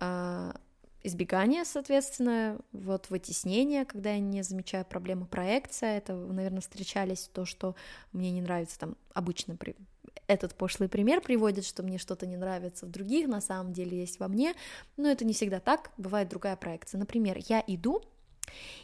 [0.00, 0.56] А,
[1.02, 7.44] избегание, соответственно, вот вытеснение, когда я не замечаю проблемы, проекция, это, вы, наверное, встречались, то,
[7.44, 7.76] что
[8.12, 9.76] мне не нравится, там, обычно при
[10.26, 14.18] этот пошлый пример приводит, что мне что-то не нравится в других, на самом деле есть
[14.18, 14.54] во мне,
[14.96, 16.98] но это не всегда так, бывает другая проекция.
[16.98, 18.02] Например, я иду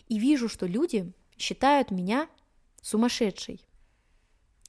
[0.09, 2.29] и вижу, что люди считают меня
[2.81, 3.65] сумасшедшей,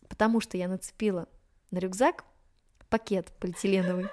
[0.08, 1.28] потому что я нацепила
[1.72, 2.26] на рюкзак
[2.90, 4.08] пакет полиэтиленовый.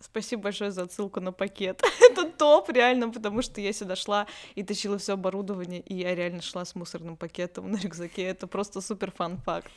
[0.00, 1.82] Спасибо большое за отсылку на пакет.
[2.00, 6.40] Это топ, реально, потому что я сюда шла и тащила все оборудование, и я реально
[6.40, 8.22] шла с мусорным пакетом на рюкзаке.
[8.22, 9.70] Это просто супер фан-факт.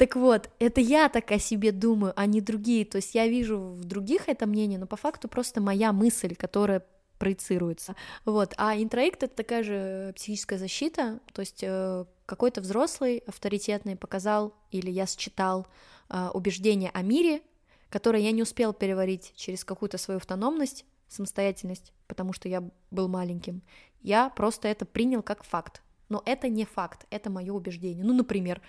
[0.00, 2.86] Так вот, это я так о себе думаю, а не другие.
[2.86, 6.86] То есть я вижу в других это мнение, но по факту просто моя мысль, которая
[7.18, 7.94] проецируется.
[8.24, 8.54] Вот.
[8.56, 14.90] А интроект— это такая же психическая защита, то есть э, какой-то взрослый, авторитетный показал или
[14.90, 15.66] я считал
[16.08, 17.42] э, убеждение о мире,
[17.90, 23.60] которое я не успел переварить через какую-то свою автономность, самостоятельность, потому что я был маленьким.
[24.00, 25.82] Я просто это принял как факт.
[26.08, 28.02] Но это не факт, это мое убеждение.
[28.02, 28.62] Ну, например,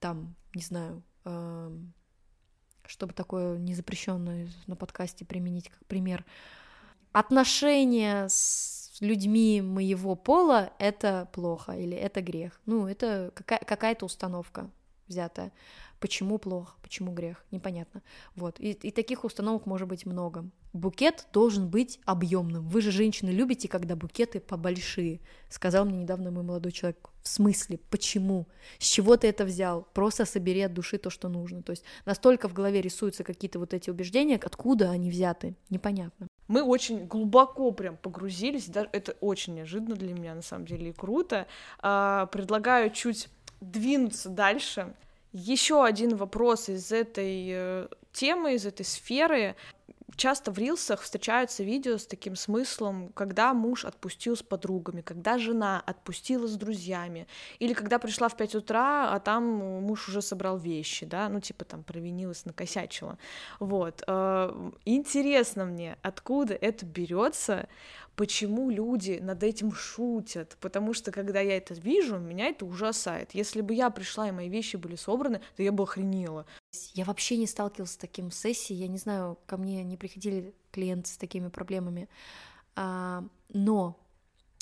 [0.00, 1.78] там, не знаю, э,
[2.86, 6.24] чтобы такое незапрещенное на подкасте применить как пример,
[7.12, 12.60] отношения с людьми моего пола— это плохо или это грех.
[12.66, 14.70] Ну, это какая- какая-то установка
[15.06, 15.52] взятая.
[16.00, 18.02] Почему плохо, почему грех, непонятно.
[18.34, 20.46] Вот, и, и таких установок может быть много.
[20.72, 22.66] Букет должен быть объемным.
[22.68, 25.20] Вы же, женщины, любите, когда букеты побольшие.
[25.50, 27.10] Сказал мне недавно мой молодой человек.
[27.22, 27.78] В смысле?
[27.90, 28.46] Почему?
[28.78, 29.86] С чего ты это взял?
[29.92, 31.62] Просто собери от души то, что нужно.
[31.62, 36.28] То есть настолько в голове рисуются какие-то вот эти убеждения, откуда они взяты, непонятно.
[36.48, 40.92] Мы очень глубоко прям погрузились, даже это очень неожиданно для меня, на самом деле, и
[40.92, 41.46] круто.
[41.80, 43.28] А, предлагаю чуть
[43.60, 44.94] двинуться дальше.
[45.32, 49.54] Еще один вопрос из этой э, темы, из этой сферы.
[50.16, 55.80] Часто в рилсах встречаются видео с таким смыслом, когда муж отпустил с подругами, когда жена
[55.86, 57.28] отпустила с друзьями,
[57.60, 61.64] или когда пришла в 5 утра, а там муж уже собрал вещи, да, ну типа
[61.64, 63.16] там провинилась, накосячила.
[63.60, 64.02] Вот.
[64.08, 67.68] Э, интересно мне, откуда это берется,
[68.20, 73.30] почему люди над этим шутят, потому что когда я это вижу, меня это ужасает.
[73.34, 76.44] Если бы я пришла и мои вещи были собраны, то я бы охренела.
[76.92, 81.08] Я вообще не сталкивалась с таким сессией, я не знаю, ко мне не приходили клиенты
[81.08, 82.10] с такими проблемами,
[82.76, 83.96] а, но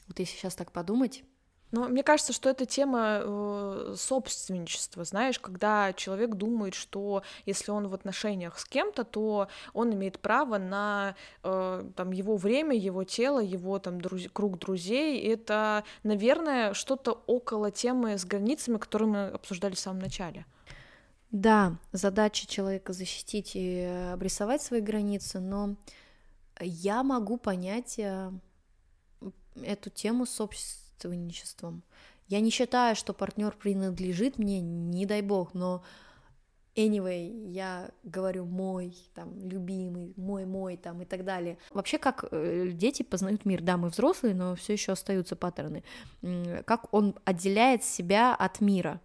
[0.07, 1.25] вот если сейчас так подумать,
[1.71, 7.89] но мне кажется, что это тема э, собственничества, знаешь, когда человек думает, что если он
[7.89, 13.41] в отношениях с кем-то, то он имеет право на э, там его время, его тело,
[13.41, 14.29] его там друз...
[14.33, 15.21] круг друзей.
[15.31, 20.47] Это, наверное, что-то около темы с границами, которые мы обсуждали в самом начале.
[21.31, 23.83] Да, задача человека защитить и
[24.15, 25.77] обрисовать свои границы, но
[26.59, 28.33] я могу понять э,
[29.63, 31.83] эту тему собственности собственничеством.
[32.29, 35.83] Я не считаю, что партнер принадлежит мне, не дай бог, но
[36.77, 41.57] anyway, я говорю мой, там, любимый, мой, мой, там, и так далее.
[41.73, 45.83] Вообще, как э, дети познают мир, да, мы взрослые, но все еще остаются паттерны.
[46.67, 49.01] Как он отделяет себя от мира.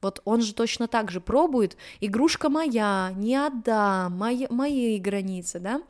[0.00, 5.82] Вот он же точно так же пробует, игрушка моя, не отдам, мои, мои границы, да.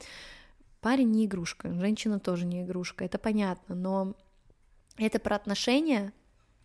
[0.81, 4.15] Парень не игрушка, женщина тоже не игрушка, это понятно, но
[4.97, 6.13] это про отношения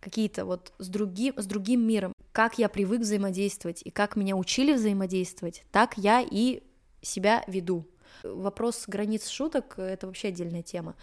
[0.00, 2.12] какие-то вот с другим, с другим миром.
[2.32, 6.62] Как я привык взаимодействовать и как меня учили взаимодействовать, так я и
[7.02, 7.86] себя веду.
[8.22, 10.94] Вопрос границ шуток— это вообще отдельная тема.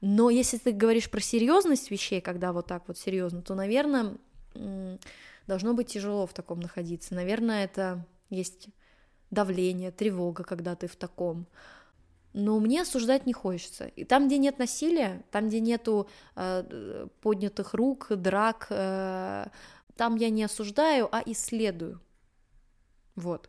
[0.00, 4.16] Но если ты говоришь про серьезность вещей, когда вот так вот серьезно, то, наверное,
[5.46, 7.14] должно быть тяжело в таком находиться.
[7.14, 8.68] Наверное, это есть
[9.30, 11.46] давление, тревога, когда ты в таком
[12.32, 13.86] но мне осуждать не хочется.
[13.86, 19.46] И там, где нет насилия, там, где нету э, поднятых рук, драк, э,
[19.96, 22.00] там я не осуждаю, а исследую.
[23.16, 23.48] Вот.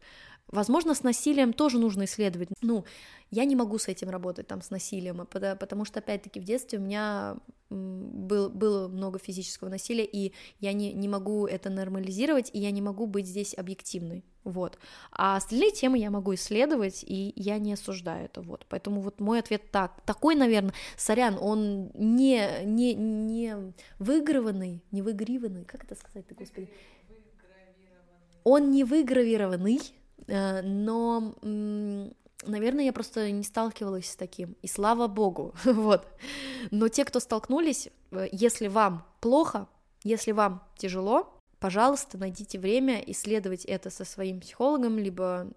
[0.52, 2.49] Возможно, с насилием тоже нужно исследовать.
[2.62, 2.86] Ну,
[3.30, 6.82] я не могу с этим работать, там, с насилием, потому что, опять-таки, в детстве у
[6.82, 7.38] меня
[7.70, 12.82] был, было много физического насилия, и я не, не могу это нормализировать, и я не
[12.82, 14.78] могу быть здесь объективной, вот.
[15.12, 18.66] А остальные темы я могу исследовать, и я не осуждаю это, вот.
[18.68, 20.02] Поэтому вот мой ответ так.
[20.06, 26.70] Такой, наверное, сорян, он не, не, не выигрыванный, не выигрыванный, как это сказать-то, господи?
[28.43, 29.80] Он не выгравированный,
[30.28, 31.34] но
[32.45, 36.07] наверное, я просто не сталкивалась с таким, и слава богу, вот.
[36.72, 39.67] Но те, кто столкнулись, э, если вам плохо,
[40.03, 45.47] если вам тяжело, пожалуйста, найдите время исследовать это со своим психологом, либо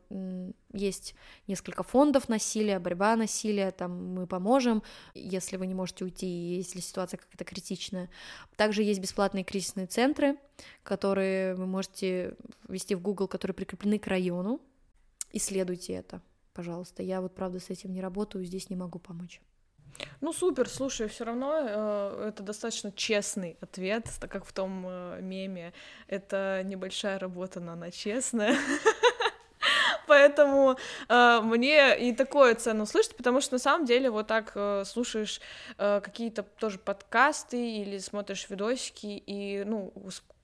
[0.73, 1.15] есть
[1.49, 4.85] несколько фондов насилия, борьба насилия, там мы поможем,
[5.15, 8.11] если вы не можете уйти, если ситуация какая-то критичная.
[8.57, 10.37] Также есть бесплатные кризисные центры,
[10.83, 12.37] которые вы можете
[12.69, 14.61] ввести в Google, которые прикреплены к району.
[15.33, 17.03] Исследуйте это пожалуйста.
[17.03, 19.41] Я вот, правда, с этим не работаю, здесь не могу помочь.
[20.21, 25.19] Ну супер, слушай, все равно э, это достаточно честный ответ, так как в том э,
[25.21, 25.73] меме
[26.09, 28.57] это небольшая работа, но она честная.
[30.07, 30.77] Поэтому
[31.09, 35.41] э, мне и такое ценно слышать, потому что на самом деле вот так э, слушаешь
[35.79, 39.93] э, какие-то тоже подкасты или смотришь видосики, и ну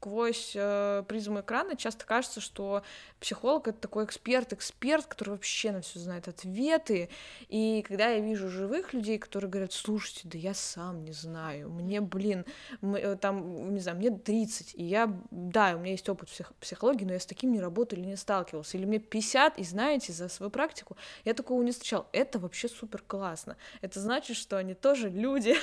[0.00, 2.82] сквозь э, призму экрана часто кажется, что
[3.20, 7.10] психолог это такой эксперт, эксперт, который вообще на все знает ответы.
[7.48, 12.00] И когда я вижу живых людей, которые говорят, слушайте, да я сам не знаю, мне,
[12.00, 12.46] блин,
[12.80, 16.54] мы, э, там, не знаю, мне 30, и я, да, у меня есть опыт псих,
[16.54, 18.78] психологии, но я с таким не работал или не сталкивался.
[18.78, 20.96] Или мне 50, и знаете, за свою практику
[21.26, 22.08] я такого не встречал.
[22.12, 23.58] Это вообще супер классно.
[23.82, 25.54] Это значит, что они тоже люди.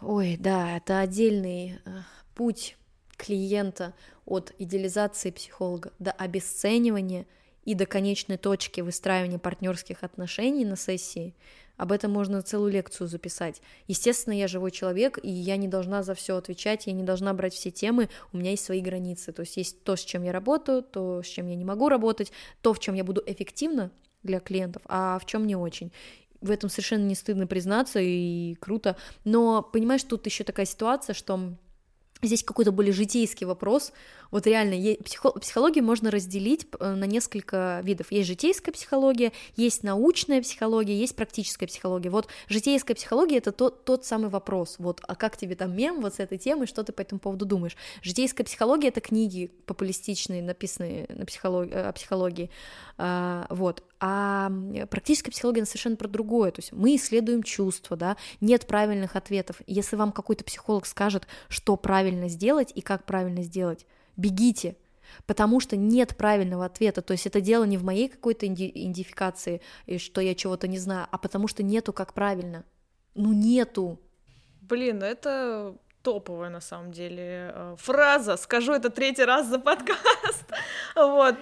[0.00, 1.90] Ой, да, это отдельный э,
[2.34, 2.76] путь
[3.16, 3.94] клиента
[4.24, 7.26] от идеализации психолога до обесценивания
[7.64, 11.34] и до конечной точки выстраивания партнерских отношений на сессии,
[11.76, 13.60] Об этом можно целую лекцию записать.
[13.86, 17.52] Естественно, я живой человек, и я не должна за все отвечать, я не должна брать
[17.52, 19.32] все темы, у меня есть свои границы.
[19.32, 22.32] То есть есть то, с чем я работаю, то, с чем я не могу работать,
[22.62, 23.90] то, в чем я буду эффективна
[24.22, 25.92] для клиентов, а в чем не очень
[26.40, 28.96] в этом совершенно не стыдно признаться и круто.
[29.24, 31.54] Но понимаешь, тут еще такая ситуация, что
[32.22, 33.92] Здесь какой-то более житейский вопрос.
[34.30, 38.10] Вот реально, психо, психологию можно разделить э, на несколько видов.
[38.10, 42.10] Есть житейская психология, есть научная психология, есть практическая психология.
[42.10, 44.76] Вот житейская психология— это тот, тот самый вопрос.
[44.78, 47.44] Вот, а как тебе там мем вот с этой темой, что ты по этому поводу
[47.44, 47.76] думаешь?
[48.02, 52.50] Житейская психология— это книги популистичные, написанные на психологии, о психологии.
[52.98, 53.82] А, вот.
[54.00, 54.50] А
[54.90, 56.50] практическая психология она совершенно про другое.
[56.50, 59.60] То есть мы исследуем чувства, да, нет правильных ответов.
[59.66, 63.86] Если вам какой-то психолог скажет, что правильно сделать и как правильно сделать,
[64.16, 64.76] бегите,
[65.26, 67.02] потому что нет правильного ответа.
[67.02, 69.60] То есть это дело не в моей какой-то идентификации,
[69.98, 72.64] что я чего-то не знаю, а потому что нету как правильно.
[73.14, 74.00] Ну нету.
[74.62, 75.76] Блин, это
[76.06, 78.36] топовая на самом деле э, фраза.
[78.36, 80.44] Скажу это третий раз за подкаст.
[80.94, 81.34] Вот,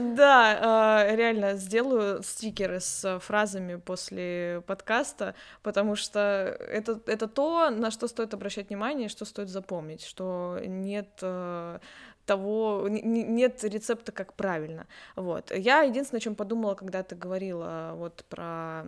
[0.00, 7.90] да, э, реально сделаю стикеры с фразами после подкаста, потому что это это то, на
[7.90, 11.78] что стоит обращать внимание, что стоит запомнить, что нет э,
[12.26, 14.86] того, нет рецепта, как правильно.
[15.16, 15.52] Вот.
[15.54, 18.84] Я единственное, о чем подумала, когда ты говорила вот про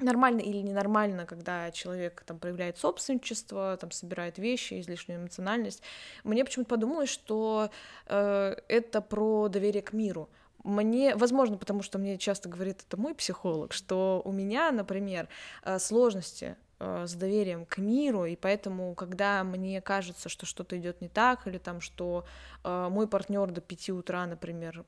[0.00, 5.82] нормально или ненормально, когда человек там проявляет собственничество, там собирает вещи, излишнюю эмоциональность.
[6.24, 7.70] Мне почему-то подумалось, что
[8.06, 10.28] э, это про доверие к миру.
[10.64, 15.28] Мне, возможно, потому что мне часто говорит это мой психолог, что у меня, например,
[15.64, 21.00] э, сложности э, с доверием к миру, и поэтому, когда мне кажется, что что-то идет
[21.00, 22.24] не так, или там, что
[22.62, 24.84] э, мой партнер до пяти утра, например,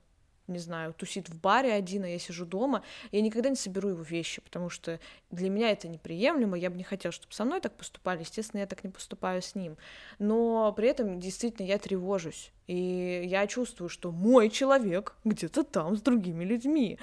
[0.52, 4.02] не знаю, тусит в баре один, а я сижу дома, я никогда не соберу его
[4.02, 5.00] вещи, потому что
[5.30, 8.66] для меня это неприемлемо, я бы не хотела, чтобы со мной так поступали, естественно, я
[8.66, 9.76] так не поступаю с ним,
[10.18, 16.02] но при этом действительно я тревожусь, и я чувствую, что мой человек где-то там с
[16.02, 16.98] другими людьми,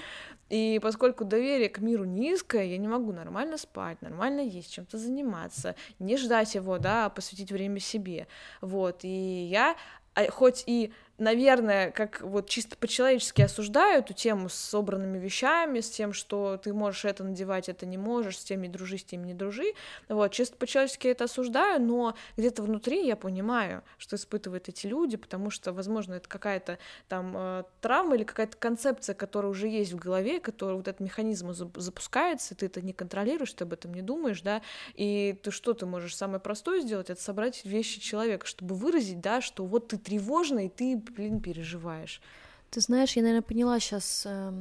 [0.50, 5.76] и поскольку доверие к миру низкое, я не могу нормально спать, нормально есть, чем-то заниматься,
[6.00, 8.28] не ждать его, да, а посвятить время себе,
[8.62, 9.76] вот, и я
[10.16, 15.89] а, хоть и наверное, как вот чисто по-человечески осуждаю эту тему с собранными вещами, с
[15.89, 19.34] тем, что ты можешь это надевать, это не можешь, с теми дружи, с теми не
[19.34, 19.74] дружи.
[20.07, 25.49] Вот, чисто по-человечески это осуждаю, но где-то внутри я понимаю, что испытывают эти люди, потому
[25.49, 30.39] что, возможно, это какая-то там э, травма или какая-то концепция, которая уже есть в голове,
[30.39, 34.61] которая вот этот механизм запускается, ты это не контролируешь, ты об этом не думаешь, да,
[34.95, 39.41] и ты что ты можешь самое простое сделать, это собрать вещи человека, чтобы выразить, да,
[39.41, 42.22] что вот ты тревожный, ты блин, переживаешь.
[42.70, 44.53] Ты знаешь, я, наверное, поняла сейчас э,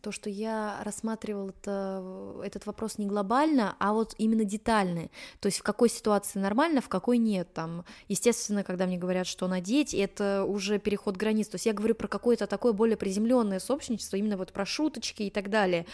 [0.00, 5.10] то, что я рассматривала это, этот вопрос не глобально, а вот именно детально.
[5.38, 7.52] То есть в какой ситуации нормально, в какой нет.
[7.54, 11.48] Там, естественно, когда мне говорят, что надеть, это уже переход границ.
[11.48, 15.30] То есть я говорю про какое-то такое более приземленное сообщничество, именно вот про шуточки и
[15.30, 15.86] так далее.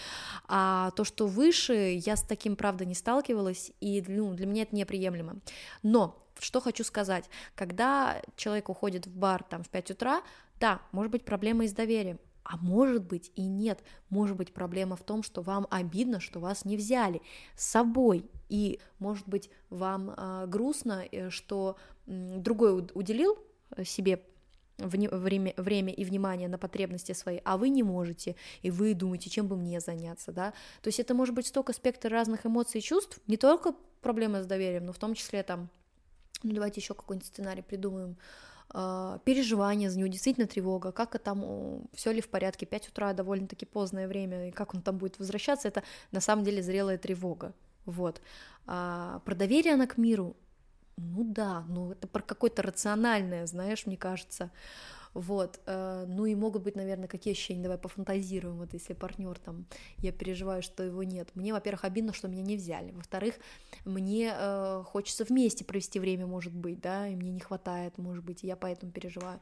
[0.47, 4.75] А то, что выше, я с таким, правда, не сталкивалась, и ну, для меня это
[4.75, 5.37] неприемлемо.
[5.83, 10.23] Но что хочу сказать, когда человек уходит в бар там в 5 утра,
[10.61, 12.19] да, может быть проблема и с доверием,
[12.49, 16.65] а может быть и нет, может быть проблема в том, что вам обидно, что вас
[16.65, 17.21] не взяли
[17.55, 21.77] с собой, и может быть вам э, грустно, э, что
[22.07, 23.39] э, другой уделил
[23.85, 24.25] себе
[24.79, 29.47] время, время и внимание на потребности свои, а вы не можете, и вы думаете, чем
[29.47, 33.21] бы мне заняться, да, то есть это может быть столько спектр разных эмоций и чувств,
[33.27, 35.69] не только проблема с доверием, но в том числе там
[36.43, 38.17] ну, давайте еще какой-нибудь сценарий придумаем.
[38.71, 43.65] Uh, переживания за него, действительно тревога, как там, все ли в порядке, 5 утра довольно-таки
[43.65, 47.55] позднее время, и как он там будет возвращаться, это на самом деле зрелая тревога,
[47.87, 48.21] вот.
[48.67, 50.37] Uh, про доверие она к миру,
[50.99, 54.51] ну да, ну это про какое-то рациональное, знаешь, мне кажется,
[55.19, 59.67] вот, э, ну и могут быть, наверное, какие ощущения, давай пофантазируем, вот если партнер там,
[59.99, 61.29] я переживаю, что его нет.
[61.35, 63.35] Мне, во-первых, обидно, что меня не взяли, во-вторых,
[63.85, 68.45] мне э, хочется вместе провести время, может быть, да, и мне не хватает, может быть,
[68.45, 69.41] и я поэтому переживаю.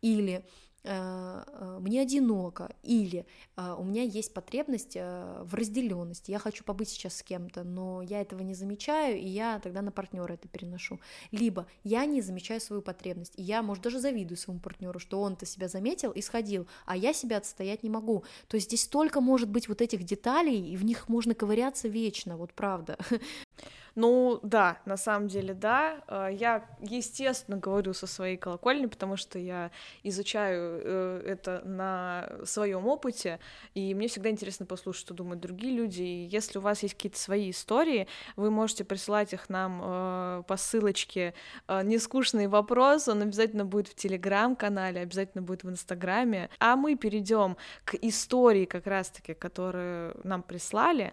[0.00, 0.44] Или
[0.84, 3.24] мне одиноко, или
[3.56, 8.20] э, у меня есть потребность в разделенности, я хочу побыть сейчас с кем-то, но я
[8.20, 10.98] этого не замечаю, и я тогда на партнера это переношу.
[11.30, 15.46] Либо я не замечаю свою потребность, и я, может, даже завидую своему партнеру, что он-то
[15.46, 18.24] себя заметил и сходил, а я себя отстоять не могу.
[18.48, 22.36] То есть здесь столько может быть вот этих деталей, и в них можно ковыряться вечно,
[22.36, 22.96] вот правда.
[23.94, 26.02] Ну, да, на самом деле, да.
[26.06, 29.70] А, я, естественно, говорю со своей колокольни, потому что я
[30.02, 33.38] изучаю э, это на своем опыте,
[33.74, 36.02] и мне всегда интересно послушать, что думают другие люди.
[36.02, 40.56] И если у вас есть какие-то свои истории, вы можете присылать их нам э, по
[40.56, 41.34] ссылочке
[41.68, 46.48] э, «Нескучный вопрос», он обязательно будет в Телеграм-канале, обязательно будет в Инстаграме.
[46.58, 51.12] А мы перейдем к истории как раз-таки, которые нам прислали.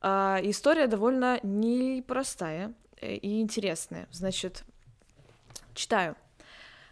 [0.00, 4.08] А, история довольно непростая э, и интересная.
[4.10, 4.64] Значит,
[5.74, 6.16] читаю.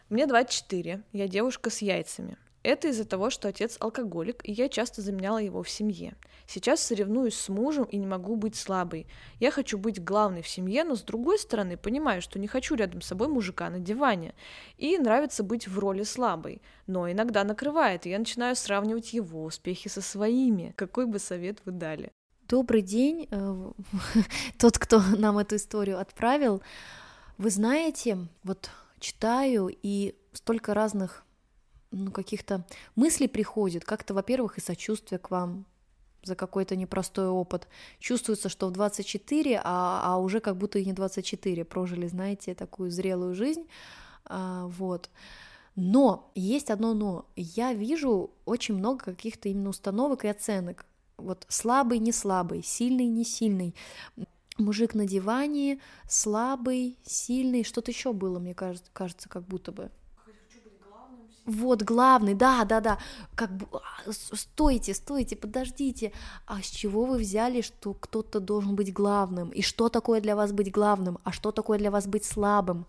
[0.08, 2.36] Мне 24, я девушка с яйцами.
[2.66, 6.16] Это из-за того, что отец алкоголик, и я часто заменяла его в семье.
[6.48, 9.06] Сейчас соревнуюсь с мужем и не могу быть слабой.
[9.38, 13.02] Я хочу быть главной в семье, но с другой стороны понимаю, что не хочу рядом
[13.02, 14.34] с собой мужика на диване.
[14.78, 16.60] И нравится быть в роли слабой.
[16.88, 20.72] Но иногда накрывает, и я начинаю сравнивать его успехи со своими.
[20.76, 22.10] Какой бы совет вы дали?
[22.48, 23.72] Добрый день, э,
[24.58, 26.62] тот, кто нам эту историю отправил.
[27.38, 28.70] Вы знаете, вот
[29.00, 31.24] читаю, и столько разных
[31.90, 33.84] ну, каких-то мыслей приходит.
[33.84, 35.64] Как-то, во-первых, и сочувствие к вам
[36.22, 37.66] за какой-то непростой опыт.
[37.98, 42.92] Чувствуется, что в 24, а, а уже как будто и не 24, прожили, знаете, такую
[42.92, 43.66] зрелую жизнь.
[44.24, 45.10] А, вот.
[45.74, 47.26] Но есть одно но.
[47.34, 50.86] Я вижу очень много каких-то именно установок и оценок
[51.18, 53.74] вот слабый, не слабый, сильный, не сильный.
[54.58, 59.90] Мужик на диване, слабый, сильный, что-то еще было, мне кажется, кажется, как будто бы.
[61.44, 62.98] Вот, главный, да, да, да,
[63.36, 66.12] как бы, а, стойте, стойте, подождите,
[66.44, 70.50] а с чего вы взяли, что кто-то должен быть главным, и что такое для вас
[70.50, 72.86] быть главным, а что такое для вас быть слабым,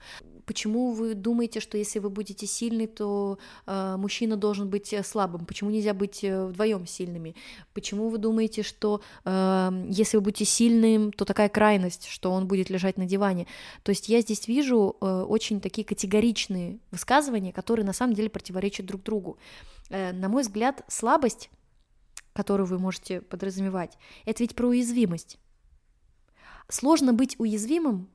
[0.48, 5.46] Почему вы думаете, что если вы будете сильны, то э, мужчина должен быть э, слабым?
[5.46, 7.36] Почему нельзя быть э, вдвоем сильными?
[7.74, 12.70] Почему вы думаете, что э, если вы будете сильным, то такая крайность, что он будет
[12.70, 13.46] лежать на диване?
[13.84, 18.86] То есть я здесь вижу э, очень такие категоричные высказывания, которые на самом деле противоречат
[18.86, 19.38] друг другу.
[19.90, 21.50] Э, на мой взгляд, слабость,
[22.32, 25.40] которую вы можете подразумевать, это ведь про уязвимость.
[26.70, 28.08] Сложно быть уязвимым,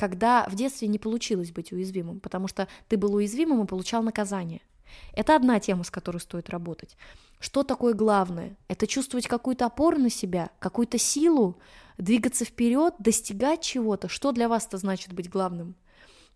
[0.00, 4.62] когда в детстве не получилось быть уязвимым, потому что ты был уязвимым и получал наказание.
[5.12, 6.96] Это одна тема, с которой стоит работать.
[7.38, 8.56] Что такое главное?
[8.66, 11.58] Это чувствовать какую-то опору на себя, какую-то силу,
[11.98, 14.08] двигаться вперед, достигать чего-то.
[14.08, 15.74] Что для вас это значит быть главным?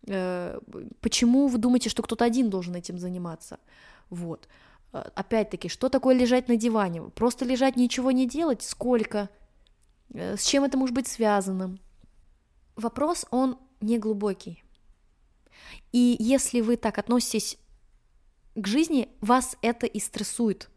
[0.08, 0.60] Э,
[1.00, 3.58] почему вы думаете, что кто-то один должен этим заниматься?
[4.10, 4.46] Вот.
[4.92, 7.00] Э, опять-таки, что такое лежать на диване?
[7.14, 8.62] Просто лежать, ничего не делать?
[8.62, 9.30] Сколько?
[10.12, 11.78] Э, с чем это может быть связано?
[12.76, 14.62] Вопрос, он не глубокий.
[15.92, 17.58] И если вы так относитесь
[18.54, 20.70] к жизни, вас это и стрессует.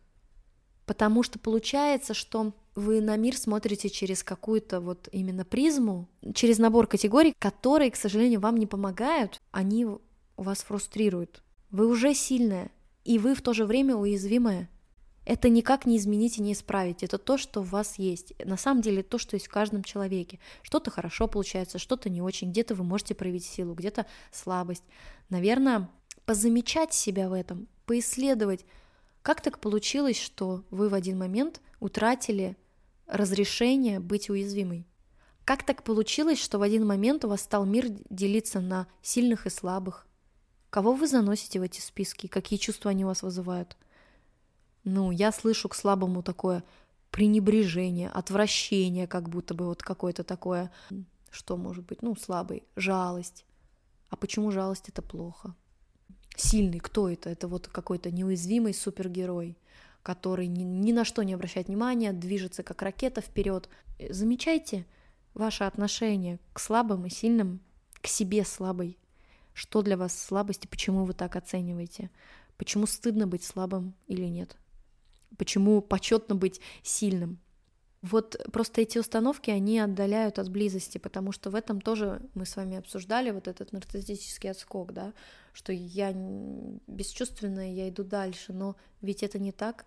[0.85, 6.87] Потому что получается, что вы на мир смотрите через какую-то вот именно призму, через набор
[6.87, 9.87] категорий, которые, к сожалению, вам не помогают, они
[10.37, 11.43] вас фрустрируют.
[11.71, 12.71] Вы уже сильная,
[13.03, 14.69] и вы в то же время уязвимая
[15.27, 17.03] это никак не изменить и не исправить.
[17.03, 18.33] Это то, что у вас есть.
[18.45, 20.39] На самом деле то, что есть в каждом человеке.
[20.61, 22.51] Что-то хорошо получается, что-то не очень.
[22.51, 24.85] Где-то вы можете проявить силу, где-то слабость.
[25.27, 25.89] Наверное,
[26.25, 28.65] позамечать себя в этом, поисследовать,
[29.21, 32.55] как так получилось, что вы в один момент утратили
[33.05, 34.87] разрешение быть уязвимой.
[35.43, 39.49] Как так получилось, что в один момент у вас стал мир делиться на сильных и
[39.49, 40.07] слабых?
[40.69, 42.27] Кого вы заносите в эти списки?
[42.27, 43.75] Какие чувства они у вас вызывают?
[44.89, 46.63] Ну, я слышу к слабому такое
[47.11, 50.71] пренебрежение, отвращение, как будто бы вот какое-то такое,
[51.29, 53.43] что может быть, ну, слабый, жалость.
[54.07, 55.53] А почему жалость это плохо?
[56.37, 57.29] Сильный, кто это?
[57.29, 59.57] Это вот какой-то неуязвимый супергерой,
[60.03, 63.67] который ни, ни на что не обращает внимания, движется как ракета вперед.
[64.09, 64.85] Замечайте
[65.33, 67.59] ваше отношение к слабым и сильным,
[68.01, 68.97] к себе слабой.
[69.53, 72.09] Что для вас слабость и почему вы так оцениваете?
[72.55, 74.55] Почему стыдно быть слабым или нет?
[75.37, 77.39] Почему почетно быть сильным?
[78.01, 82.55] Вот просто эти установки, они отдаляют от близости, потому что в этом тоже мы с
[82.55, 85.13] вами обсуждали вот этот нарциссический отскок, да,
[85.51, 86.13] что я
[86.87, 89.85] бесчувственная, я иду дальше, но ведь это не так.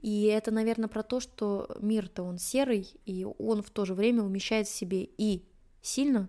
[0.00, 4.22] И это, наверное, про то, что мир-то он серый, и он в то же время
[4.22, 5.44] умещает в себе и
[5.80, 6.28] сильно,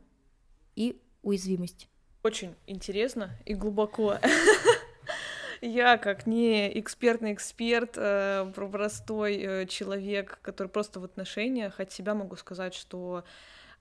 [0.75, 1.89] и уязвимость.
[2.21, 4.17] Очень интересно и глубоко.
[5.61, 12.13] Я, как не экспертный эксперт, э, простой э, человек, который просто в отношениях, от себя
[12.13, 13.25] могу сказать, что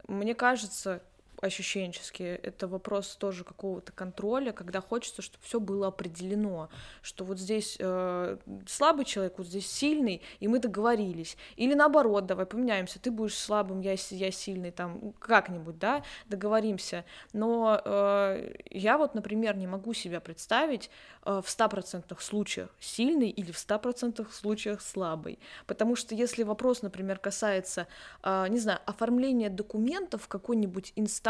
[0.08, 1.02] мне кажется,
[1.41, 6.68] ощущенчески, это вопрос тоже какого-то контроля, когда хочется, чтобы все было определено,
[7.03, 8.36] что вот здесь э,
[8.66, 11.36] слабый человек, вот здесь сильный, и мы договорились.
[11.57, 17.05] Или наоборот, давай поменяемся, ты будешь слабым, я, я сильный, там как-нибудь, да, договоримся.
[17.32, 20.91] Но э, я вот, например, не могу себя представить
[21.24, 25.39] э, в 100% случаях сильный или в 100% случаях слабый.
[25.66, 27.86] Потому что если вопрос, например, касается,
[28.22, 31.27] э, не знаю, оформления документов в какой-нибудь инстанции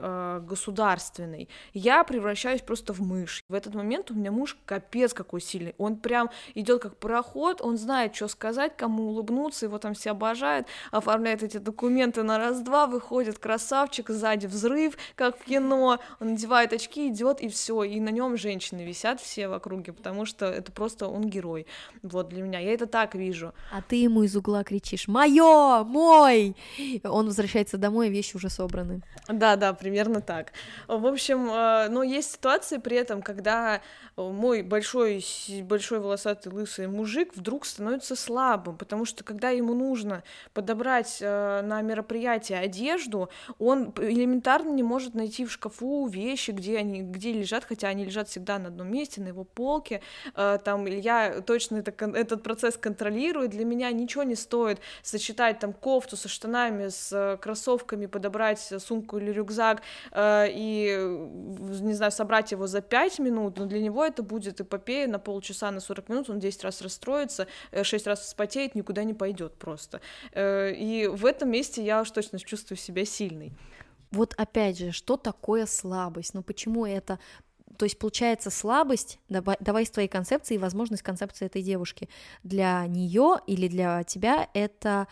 [0.00, 3.42] э, государственной, я превращаюсь просто в мышь.
[3.48, 5.74] В этот момент у меня муж капец какой сильный.
[5.78, 10.66] Он прям идет как пароход, он знает, что сказать, кому улыбнуться, его там все обожают,
[10.90, 17.08] оформляет эти документы на раз-два, выходит красавчик, сзади взрыв, как в кино, он надевает очки,
[17.08, 21.08] идет и все, и на нем женщины висят все в округе, потому что это просто
[21.08, 21.66] он герой.
[22.02, 23.52] Вот для меня, я это так вижу.
[23.70, 26.56] А ты ему из угла кричишь: "Мое, мой!"
[27.04, 29.02] Он возвращается домой, вещи уже собраны.
[29.28, 30.52] Да, да, примерно так.
[30.88, 33.80] В общем, э, но есть ситуации при этом, когда
[34.16, 35.24] мой большой,
[35.62, 41.80] большой волосатый лысый мужик вдруг становится слабым, потому что когда ему нужно подобрать э, на
[41.82, 47.88] мероприятие одежду, он элементарно не может найти в шкафу вещи, где они, где лежат, хотя
[47.88, 50.02] они лежат всегда на одном месте, на его полке,
[50.34, 55.72] э, там я точно это, этот процесс контролирую, для меня ничего не стоит сочетать там
[55.72, 59.82] кофту со штанами, с э, кроссовками, подобрать сумку или рюкзак
[60.14, 60.96] и,
[61.80, 65.70] не знаю, собрать его за пять минут, но для него это будет эпопея на полчаса,
[65.70, 67.46] на 40 минут, он 10 раз расстроится,
[67.80, 70.00] 6 э, раз вспотеет, никуда не пойдет просто.
[70.32, 73.52] Э, и в этом месте я уж точно чувствую себя сильной.
[74.10, 76.34] Вот опять же, что такое слабость?
[76.34, 77.18] Ну почему это
[77.78, 82.10] то есть получается слабость, давай, давай с твоей концепции, возможность концепции этой девушки
[82.42, 85.08] для нее или для тебя это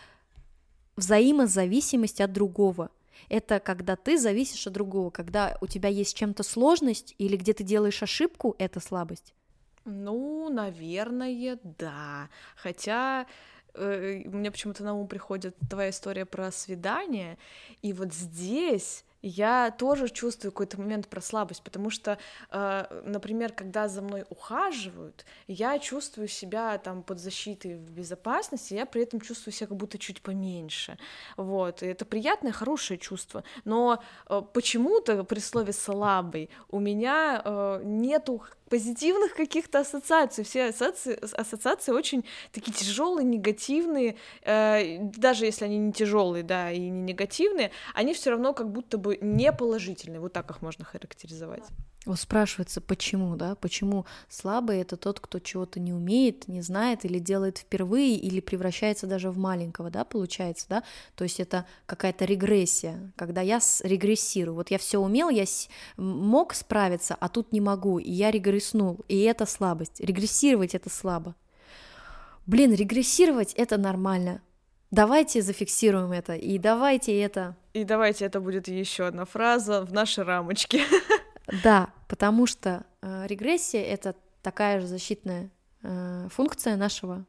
[0.95, 2.91] взаимозависимость от другого
[3.29, 7.63] это когда ты зависишь от другого, когда у тебя есть чем-то сложность или где ты
[7.63, 9.33] делаешь ошибку, это слабость.
[9.85, 12.29] Ну, наверное, да.
[12.55, 13.25] Хотя
[13.73, 17.37] э, мне почему-то на ум приходит твоя история про свидание,
[17.81, 22.17] и вот здесь я тоже чувствую какой-то момент про слабость, потому что,
[22.49, 28.85] э, например, когда за мной ухаживают, я чувствую себя там под защитой в безопасности, я
[28.85, 30.97] при этом чувствую себя как будто чуть поменьше,
[31.37, 37.81] вот, и это приятное, хорошее чувство, но э, почему-то при слове «слабый» у меня э,
[37.83, 38.41] нету
[38.71, 40.45] позитивных каких-то ассоциаций.
[40.45, 46.79] Все ассоциации, ассоциации очень такие тяжелые, негативные, э, даже если они не тяжелые, да, и
[46.79, 50.21] не негативные, они все равно как будто бы не положительные.
[50.21, 51.65] Вот так их можно характеризовать.
[52.07, 57.19] Вот спрашивается, почему, да, почему слабый это тот, кто чего-то не умеет, не знает или
[57.19, 60.83] делает впервые, или превращается даже в маленького, да, получается, да,
[61.13, 65.45] то есть это какая-то регрессия, когда я регрессирую, вот я все умел, я
[65.95, 71.35] мог справиться, а тут не могу, и я регресснул, и это слабость, регрессировать это слабо.
[72.47, 74.41] Блин, регрессировать это нормально,
[74.89, 77.55] давайте зафиксируем это, и давайте это...
[77.73, 80.81] И давайте это будет еще одна фраза в нашей рамочке.
[81.47, 85.49] Да, потому что э, регрессия это такая же защитная
[85.83, 87.25] э, функция нашего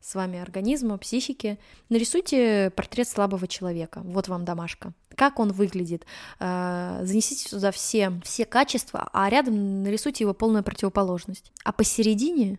[0.00, 1.58] с вами организма, психики.
[1.88, 4.02] Нарисуйте портрет слабого человека.
[4.04, 4.92] Вот вам домашка.
[5.14, 6.04] Как он выглядит?
[6.40, 11.52] Э, занесите сюда все, все качества, а рядом нарисуйте его полную противоположность.
[11.64, 12.58] А посередине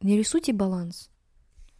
[0.00, 1.10] нарисуйте баланс.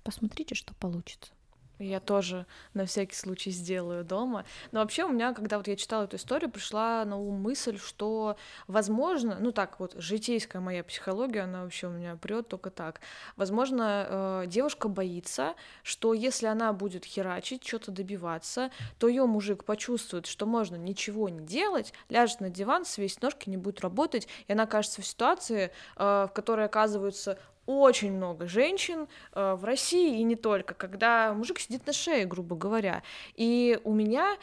[0.03, 1.33] Посмотрите, что получится.
[1.79, 4.45] Я тоже на всякий случай сделаю дома.
[4.73, 8.37] Но вообще у меня, когда вот я читала эту историю, пришла на ум мысль, что,
[8.67, 13.01] возможно, ну так вот, житейская моя психология, она вообще у меня прет только так.
[13.37, 20.27] Возможно, э, девушка боится, что если она будет херачить, что-то добиваться, то ее мужик почувствует,
[20.27, 24.65] что можно ничего не делать, ляжет на диван, свесит ножки, не будет работать, и она
[24.65, 30.37] окажется в ситуации, э, в которой оказываются очень много женщин э, в России и не
[30.37, 33.03] только, когда мужик сидит на шее, грубо говоря.
[33.35, 34.39] И у меня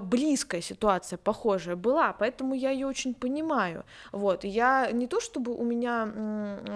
[0.00, 3.84] близкая ситуация, похожая была, поэтому я ее очень понимаю.
[4.12, 6.06] Вот, я не то чтобы у меня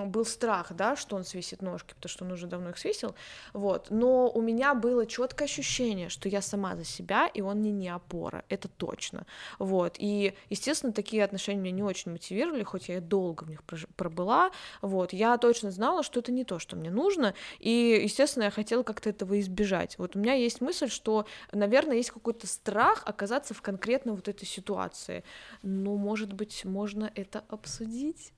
[0.06, 3.14] был страх, да, что он свесит ножки, потому что он уже давно их свесил,
[3.52, 7.72] вот, но у меня было четкое ощущение, что я сама за себя, и он мне
[7.72, 9.26] не опора, это точно,
[9.58, 13.62] вот, и, естественно, такие отношения меня не очень мотивировали, хоть я и долго в них
[13.96, 14.50] пробыла,
[14.80, 18.82] вот, я точно знала, что это не то, что мне нужно, и, естественно, я хотела
[18.82, 19.96] как-то этого избежать.
[19.98, 24.28] Вот у меня есть мысль, что, наверное, есть какой-то страх, страх оказаться в конкретно вот
[24.28, 25.24] этой ситуации.
[25.62, 28.32] Ну, может быть, можно это обсудить?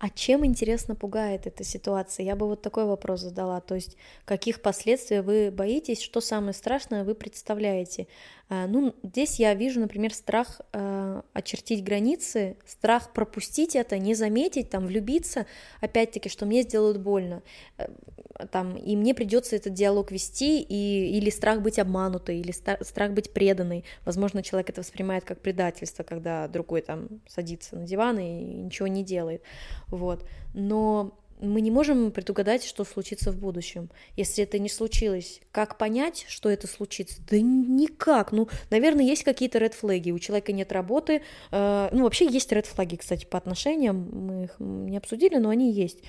[0.00, 2.24] А чем, интересно, пугает эта ситуация?
[2.24, 3.60] Я бы вот такой вопрос задала.
[3.60, 8.06] То есть, каких последствий вы боитесь, что самое страшное вы представляете?
[8.50, 14.70] А, ну, здесь я вижу, например, страх э, очертить границы, страх пропустить это, не заметить,
[14.70, 15.46] там, влюбиться,
[15.80, 17.42] опять-таки, что мне сделают больно,
[17.76, 17.88] э,
[18.50, 23.32] там, и мне придется этот диалог вести, и, или страх быть обманутой, или страх быть
[23.34, 23.84] преданной.
[24.06, 29.04] Возможно, человек это воспринимает как предательство, когда другой там садится на диван и ничего не
[29.04, 29.42] делает,
[29.88, 30.24] вот.
[30.54, 33.90] Но мы не можем предугадать, что случится в будущем.
[34.16, 37.20] Если это не случилось, как понять, что это случится?
[37.28, 38.32] Да никак.
[38.32, 40.10] Ну, наверное, есть какие-то ред флаги.
[40.10, 41.22] У человека нет работы.
[41.50, 44.08] Э, ну, вообще есть ред флаги, кстати, по отношениям.
[44.12, 46.02] Мы их не обсудили, но они есть.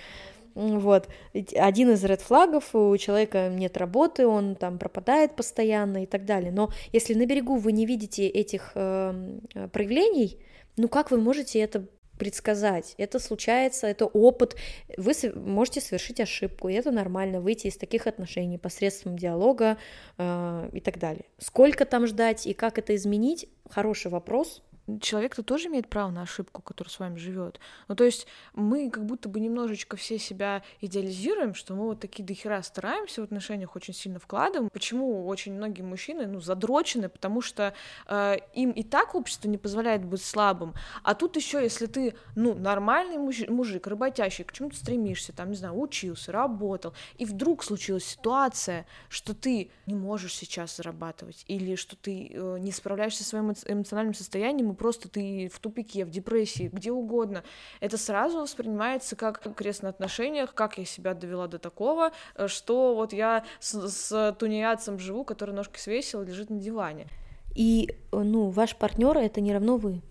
[0.55, 1.07] Вот.
[1.55, 6.51] Один из ред флагов, у человека нет работы, он там пропадает постоянно и так далее.
[6.51, 9.39] Но если на берегу вы не видите этих э,
[9.71, 10.39] проявлений,
[10.75, 11.85] ну как вы можете это
[12.19, 12.93] предсказать.
[12.97, 14.55] Это случается, это опыт.
[14.97, 19.77] Вы можете совершить ошибку, и это нормально, выйти из таких отношений посредством диалога
[20.17, 21.25] э, и так далее.
[21.39, 23.47] Сколько там ждать и как это изменить?
[23.67, 24.61] Хороший вопрос
[25.01, 27.59] человек-то тоже имеет право на ошибку, который с вами живет.
[27.87, 32.23] Ну, то есть мы как будто бы немножечко все себя идеализируем, что мы вот такие
[32.23, 34.69] дохера стараемся в отношениях, очень сильно вкладываем.
[34.71, 37.73] Почему очень многие мужчины, ну, задрочены, потому что
[38.07, 40.73] э, им и так общество не позволяет быть слабым,
[41.03, 45.51] а тут еще, если ты, ну, нормальный муж, мужик, работящий, к чему ты стремишься, там,
[45.51, 51.75] не знаю, учился, работал, и вдруг случилась ситуация, что ты не можешь сейчас зарабатывать, или
[51.75, 56.09] что ты э, не справляешься со своим эмоциональным состоянием, и просто ты в тупике, в
[56.09, 57.43] депрессии, где угодно,
[57.81, 62.95] это сразу воспринимается как крест на отношениях, как я себя довела до такого, э, что
[62.95, 67.07] вот я с, с тунеядцем живу, который ножки свесил, лежит на диване.
[67.53, 70.01] И, ну, ваш партнер это не равно вы.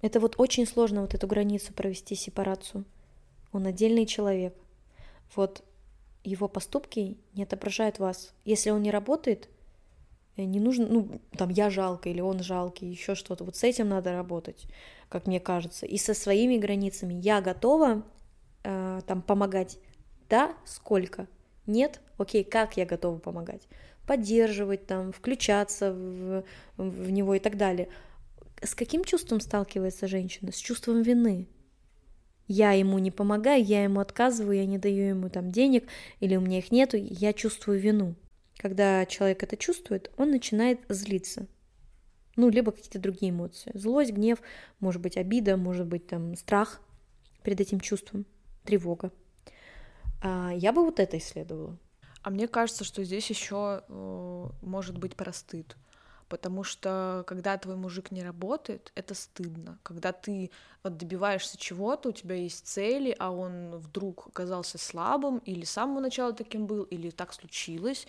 [0.00, 2.84] Это вот очень сложно вот эту границу провести, сепарацию.
[3.52, 4.56] Он отдельный человек.
[5.36, 5.62] Вот
[6.24, 8.32] его поступки не отображают вас.
[8.44, 9.59] Если он не работает, Э,
[10.36, 13.44] не нужно, ну, там, я жалко или он жалкий, еще что-то.
[13.44, 14.66] Вот с этим надо работать,
[15.08, 15.86] как мне кажется.
[15.86, 18.02] И со своими границами я готова
[18.64, 19.78] э, там помогать.
[20.28, 21.26] Да, сколько?
[21.66, 22.00] Нет?
[22.18, 23.68] Окей, как я готова помогать?
[24.06, 26.44] Поддерживать там, включаться в,
[26.76, 27.88] в него и так далее.
[28.62, 30.52] С каким чувством сталкивается женщина?
[30.52, 31.48] С чувством вины.
[32.46, 35.86] Я ему не помогаю, я ему отказываю, я не даю ему там денег,
[36.18, 38.16] или у меня их нету, я чувствую вину.
[38.60, 41.46] Когда человек это чувствует, он начинает злиться.
[42.36, 43.70] Ну, либо какие-то другие эмоции.
[43.72, 44.42] Злость, гнев,
[44.80, 46.82] может быть, обида, может быть, там, страх
[47.42, 48.26] перед этим чувством,
[48.64, 49.12] тревога.
[50.22, 51.78] А я бы вот это исследовала.
[52.20, 55.74] А мне кажется, что здесь еще э, может быть про стыд.
[56.28, 59.78] Потому что когда твой мужик не работает, это стыдно.
[59.82, 60.50] Когда ты
[60.84, 66.34] добиваешься чего-то, у тебя есть цели, а он вдруг оказался слабым, или с самого начала
[66.34, 68.06] таким был, или так случилось,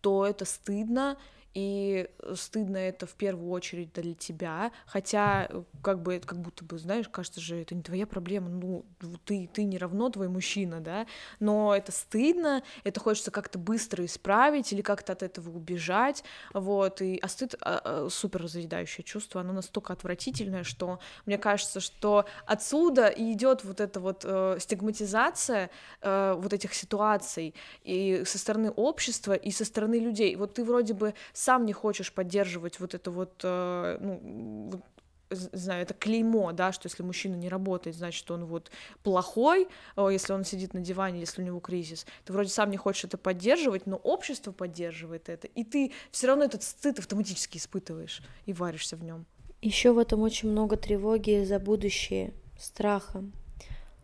[0.00, 1.16] то это стыдно,
[1.54, 6.78] и стыдно это в первую очередь для тебя, хотя э, как бы как будто бы,
[6.78, 8.84] знаешь, кажется же, это не твоя проблема, ну,
[9.24, 11.06] ты, ты не равно твой мужчина, да,
[11.40, 16.22] но это стыдно, это хочется как-то быстро исправить или как-то от этого убежать,
[16.54, 21.80] вот, и, а стыд а, а, супер разъедающее чувство, оно настолько отвратительное, что мне кажется,
[21.80, 25.70] что отсюда идет вот эта вот э, стигматизация
[26.00, 30.94] э, вот этих ситуаций и со стороны общества, и со стороны людей, вот ты вроде
[30.94, 34.82] бы сам не хочешь поддерживать вот это вот, э, ну,
[35.30, 38.70] знаю, это клеймо, да, что если мужчина не работает, значит, он вот
[39.02, 42.04] плохой, если он сидит на диване, если у него кризис.
[42.24, 46.44] Ты вроде сам не хочешь это поддерживать, но общество поддерживает это, и ты все равно
[46.44, 49.24] этот стыд автоматически испытываешь и варишься в нем.
[49.62, 53.24] Еще в этом очень много тревоги за будущее, страха.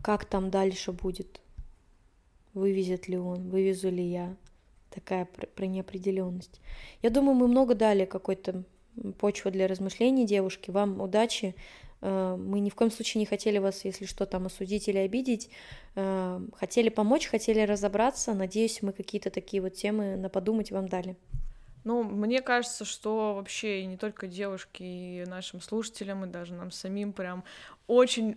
[0.03, 1.41] Как там дальше будет?
[2.55, 4.37] Вывезет ли он, вывезу ли я?
[4.97, 6.61] Такая про неопределенность.
[7.03, 8.65] Я думаю, мы много дали какой-то
[9.19, 10.71] почвы для размышлений девушки.
[10.71, 11.55] Вам удачи.
[12.01, 15.51] Э, мы ни в коем случае не хотели вас, если что, там осудить или обидеть.
[15.95, 18.35] Э, хотели помочь, хотели разобраться.
[18.35, 21.17] Надеюсь, мы какие-то такие вот темы на подумать вам дали.
[21.85, 27.13] Ну, мне кажется, что вообще не только девушки, и нашим слушателям, и даже нам самим
[27.13, 27.45] прям
[27.87, 28.37] очень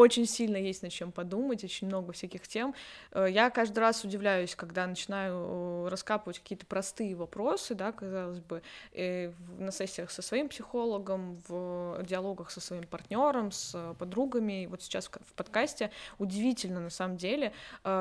[0.00, 2.74] очень сильно есть над чем подумать, очень много всяких тем.
[3.12, 8.62] Э, я каждый раз удивляюсь, когда начинаю э, раскапывать какие-то простые вопросы, да, казалось бы,
[8.92, 14.82] э, на сессиях со своим психологом, в диалогах со своим партнером, с подругами, и вот
[14.82, 17.52] сейчас в подкасте удивительно на самом деле,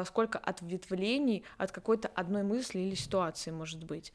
[0.05, 4.13] сколько ответвлений от какой-то одной мысли или ситуации может быть.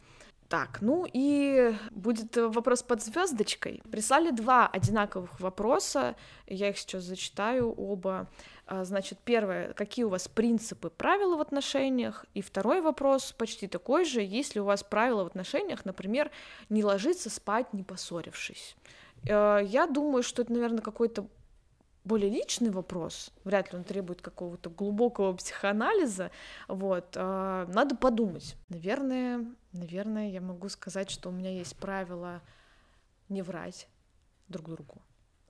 [0.49, 3.83] Так, ну и будет вопрос под звездочкой.
[3.91, 6.17] Прислали два одинаковых вопроса,
[6.47, 8.29] я их сейчас зачитаю оба.
[8.67, 12.25] А, значит, первое, какие у вас принципы, правила в отношениях?
[12.35, 16.31] И второй вопрос почти такой же, есть ли у вас правила в отношениях, например,
[16.69, 18.77] не ложиться спать, не поссорившись?
[19.27, 21.27] Э, я думаю, что это, наверное, какой-то
[22.05, 26.31] более личный вопрос, вряд ли он требует какого-то глубокого психоанализа,
[26.69, 28.57] вот, э, надо подумать.
[28.69, 32.43] Наверное, наверное, я могу сказать, что у меня есть правило
[33.29, 33.89] не врать
[34.49, 35.01] друг другу.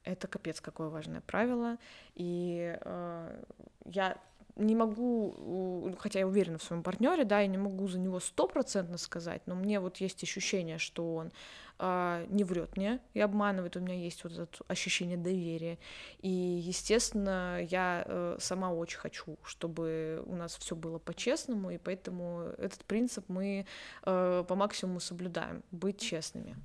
[0.04, 1.78] Это капец какое важное правило,
[2.14, 3.44] и э,
[3.86, 4.16] я
[4.56, 8.98] не могу, хотя я уверена в своем партнере, да, я не могу за него стопроцентно
[8.98, 11.32] сказать, но мне вот есть ощущение, что он
[11.78, 15.78] э, не врет мне и обманывает, у меня есть вот это ощущение доверия,
[16.20, 22.42] и естественно я э, сама очень хочу, чтобы у нас все было по-честному, и поэтому
[22.58, 23.66] этот принцип мы
[24.04, 26.56] э, по максимуму соблюдаем, быть честными.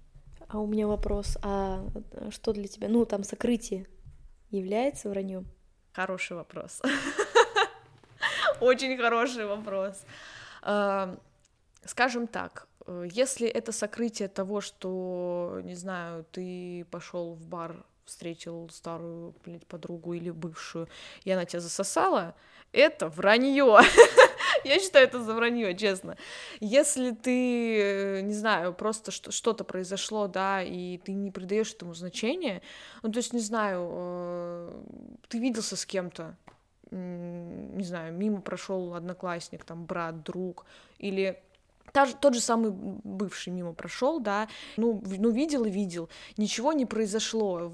[0.48, 1.86] А у меня вопрос, а
[2.30, 3.88] что для тебя, ну там сокрытие
[4.52, 5.48] является враньем?
[5.94, 6.82] Хороший вопрос.
[8.62, 10.03] Очень хороший вопрос.
[11.86, 18.70] Скажем так, э, если это сокрытие того, что, не знаю, ты пошел в бар, встретил
[18.72, 20.88] старую блядь, подругу или бывшую,
[21.24, 22.36] и она тебя засосала,
[22.72, 23.80] это вранье.
[24.66, 26.18] Я считаю это за вранье, честно.
[26.60, 32.62] Если ты, э, не знаю, просто что-то произошло, да, и ты не придаешь этому значения,
[33.03, 34.84] ну, то есть, не знаю, э,
[35.30, 36.36] ты виделся с кем-то,
[36.92, 40.66] не знаю, мимо прошел одноклассник, там, брат, друг,
[40.98, 41.42] или
[41.92, 46.86] Та тот же самый бывший мимо прошел, да, ну, ну, видел и видел, ничего не
[46.86, 47.72] произошло,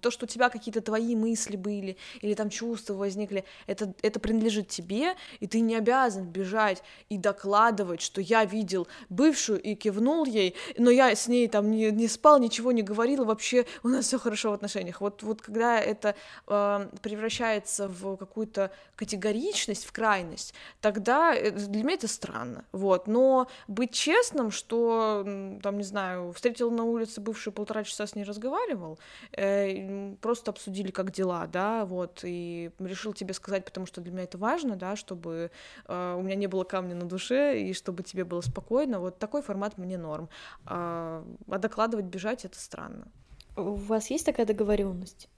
[0.00, 4.68] то, что у тебя какие-то твои мысли были, или там чувства возникли, это, это принадлежит
[4.68, 10.54] тебе, и ты не обязан бежать и докладывать, что я видел бывшую и кивнул ей,
[10.76, 14.18] но я с ней там не, не спал, ничего не говорил, вообще у нас все
[14.18, 15.00] хорошо в отношениях.
[15.00, 16.14] Вот, вот когда это
[16.46, 23.45] э, превращается в какую-то категоричность, в крайность, тогда э, для меня это странно, вот, но
[23.68, 25.22] быть честным, что,
[25.62, 28.98] там, не знаю, встретил на улице бывшую полтора часа с ней разговаривал,
[29.32, 34.24] э, просто обсудили, как дела, да, вот, и решил тебе сказать, потому что для меня
[34.24, 35.50] это важно, да, чтобы
[35.86, 39.42] э, у меня не было камня на душе, и чтобы тебе было спокойно, вот такой
[39.42, 40.28] формат мне норм.
[40.64, 43.08] А, а докладывать, бежать— это странно.
[43.56, 45.28] У вас есть такая договоренность?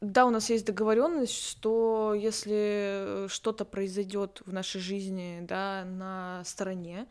[0.00, 7.06] Да, у нас есть договоренность, что если что-то произойдет в нашей жизни, да, на стороне,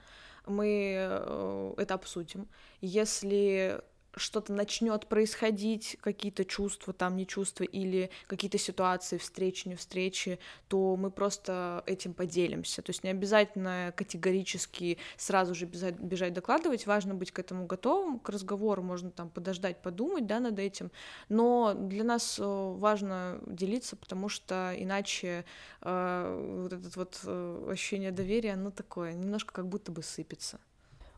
[0.46, 2.48] мы э, это обсудим.
[2.82, 3.80] Если
[4.16, 10.96] что-то начнет происходить, какие-то чувства, там не чувства, или какие-то ситуации, встречи, не встречи, то
[10.96, 12.82] мы просто этим поделимся.
[12.82, 18.30] То есть не обязательно категорически сразу же бежать докладывать, важно быть к этому готовым, к
[18.30, 20.92] разговору можно там подождать, подумать, да, над этим,
[21.30, 25.46] но для нас э, важно делиться, потому что иначе
[25.82, 30.60] э, вот это вот э, ощущение доверия, оно такое, немножко как будто бы сыпется.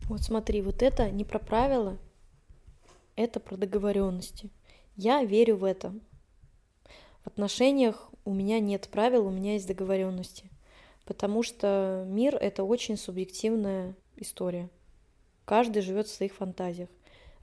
[0.08, 1.98] Вот смотри, вот это не про правила,
[3.16, 4.49] это про договоренности.
[4.95, 5.93] Я верю в это.
[7.24, 10.49] В отношениях у меня нет правил, у меня есть договоренности.
[11.05, 14.70] Потому что мир это очень субъективная история.
[15.45, 16.89] Каждый живет в своих фантазиях.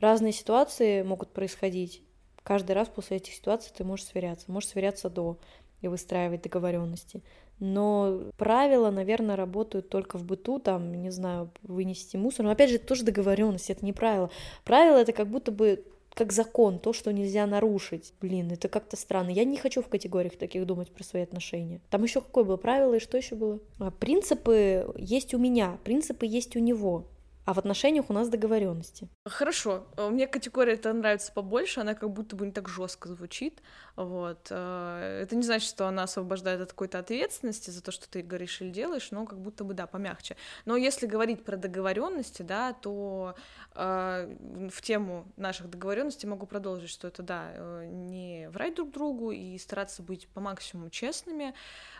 [0.01, 2.03] Разные ситуации могут происходить.
[2.43, 4.51] Каждый раз после этих ситуаций ты можешь сверяться.
[4.51, 5.39] Можешь сверяться до
[5.83, 7.23] и выстраивать договоренности.
[7.61, 12.47] Но правила, наверное, работают только в быту, там, не знаю, вынести мусор.
[12.47, 14.31] Но опять же, это тоже договоренность, это не правило.
[14.65, 18.13] Правило это как будто бы как закон, то, что нельзя нарушить.
[18.21, 19.31] Блин, это как-то странно.
[19.31, 21.81] Я не хочу в категориях таких думать про свои отношения.
[21.91, 23.61] Там еще какое было правило и что еще было?
[23.79, 27.07] А, принципы есть у меня, принципы есть у него.
[27.45, 29.09] А в отношениях у нас договоренности.
[29.25, 29.85] Хорошо.
[29.97, 33.61] Э, мне категория это нравится побольше, она как будто бы не так жестко звучит.
[33.97, 34.49] Вот.
[34.51, 38.61] Э, это не значит, что она освобождает от какой-то ответственности за то, что ты говоришь
[38.61, 40.37] или делаешь, но как будто бы, да, помягче.
[40.65, 43.35] Но если говорить про договоренности, да, то
[43.75, 44.37] э,
[44.71, 49.59] в тему наших договоренностей могу продолжить, что это, да, э, не врать друг другу и
[49.59, 51.55] стараться быть по максимуму честными,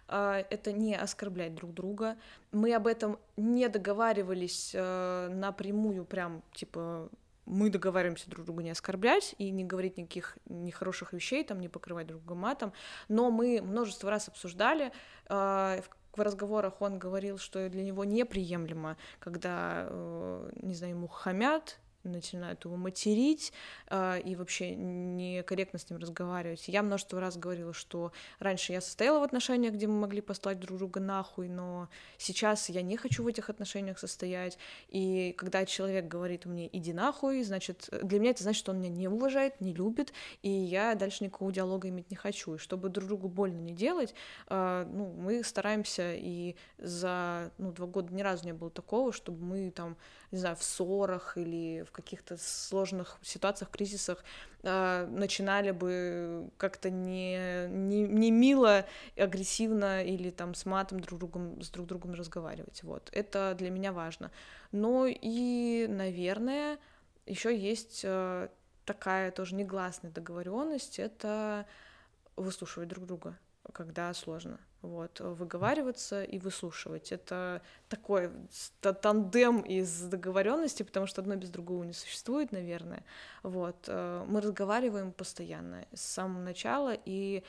[0.09, 2.17] э, это не оскорблять друг друга.
[2.53, 7.11] Мы об этом не договаривались э, напрямую, прям типа
[7.47, 12.07] мы договариваемся друг друга не оскорблять и не говорить никаких нехороших вещей, там, не покрывать
[12.07, 12.73] друг друга матом,
[13.09, 14.93] но мы множество раз обсуждали,
[15.29, 15.81] э,
[16.15, 21.79] в разговорах он говорил, что для него неприемлемо, когда, э, не знаю, ему хамят,
[22.09, 23.53] начинают его материть
[23.89, 26.69] э, и вообще некорректно с ним разговаривать.
[26.69, 30.79] Я множество раз говорила, что раньше я состояла в отношениях, где мы могли послать друг
[30.79, 31.89] друга нахуй, но
[32.19, 34.59] сейчас я не хочу в этих отношениях состоять.
[34.89, 38.91] И когда человек говорит мне «иди нахуй», значит, для меня это значит, что он меня
[38.91, 42.55] не уважает, не любит, и я дальше никакого диалога иметь не хочу.
[42.55, 44.15] И чтобы друг другу больно не делать,
[44.49, 49.45] э, ну, мы стараемся, и за ну, два года ни разу не было такого, чтобы
[49.45, 49.97] мы там,
[50.31, 54.25] не знаю, в ссорах или в каких-то сложных ситуациях, кризисах
[54.63, 58.87] э, начинали бы как-то не, не, не мило,
[59.17, 62.83] агрессивно или там с матом друг другом, с друг другом разговаривать.
[62.83, 63.09] Вот.
[63.13, 64.31] Это для меня важно.
[64.73, 66.79] Но и, наверное,
[67.27, 68.49] еще есть э,
[68.85, 71.67] такая тоже негласная договоренность, это
[72.37, 73.39] выслушивать друг друга,
[73.73, 77.13] когда сложно вот, выговариваться и выслушивать.
[77.13, 78.31] Это такой
[78.81, 83.05] тандем из договоренности, потому что одно без другого не существует, наверное.
[83.43, 87.45] Вот, э, мы разговариваем постоянно с самого начала, и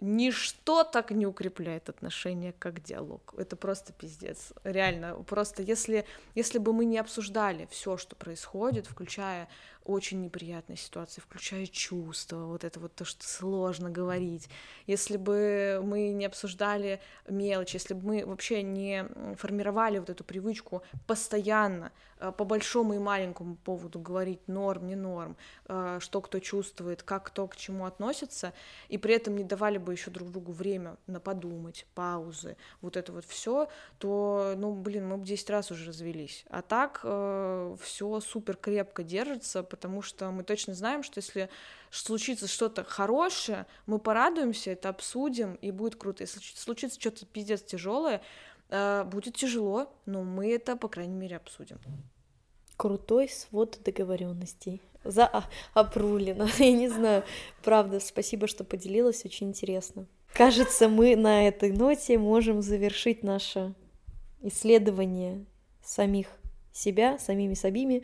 [0.00, 3.34] ничто так не укрепляет отношения, как диалог.
[3.38, 4.52] Это просто пиздец.
[4.62, 6.04] Реально, просто если,
[6.34, 9.48] если бы мы не обсуждали все, что происходит, включая
[9.86, 14.48] очень неприятные ситуации, включая чувства, вот это вот то, что сложно говорить.
[14.86, 19.06] Если бы мы не обсуждали мелочи, если бы мы вообще не
[19.36, 25.36] формировали вот эту привычку постоянно э, по большому и маленькому поводу говорить норм, не норм,
[25.68, 28.52] э, что кто чувствует, как кто к чему относится,
[28.88, 33.12] и при этом не давали бы еще друг другу время на подумать, паузы, вот это
[33.12, 33.68] вот все,
[33.98, 36.44] то, ну, блин, мы бы 10 раз уже развелись.
[36.50, 41.48] А так э, все супер крепко держится, потому что мы точно знаем, что если
[41.90, 46.22] случится что-то хорошее, мы порадуемся, это обсудим, и будет круто.
[46.22, 48.22] Если случится что-то пиздец тяжелое,
[48.70, 51.78] э, будет тяжело, но мы это, по крайней мере, обсудим.
[52.76, 54.82] Крутой свод договоренностей.
[55.04, 55.30] За
[55.72, 56.48] Апрулина.
[56.58, 57.22] Я не знаю.
[57.62, 60.06] Правда, спасибо, что поделилась, очень интересно.
[60.32, 63.74] Кажется, мы на этой ноте можем завершить наше
[64.42, 65.46] исследование
[65.82, 66.28] самих
[66.76, 68.02] себя, самими собими.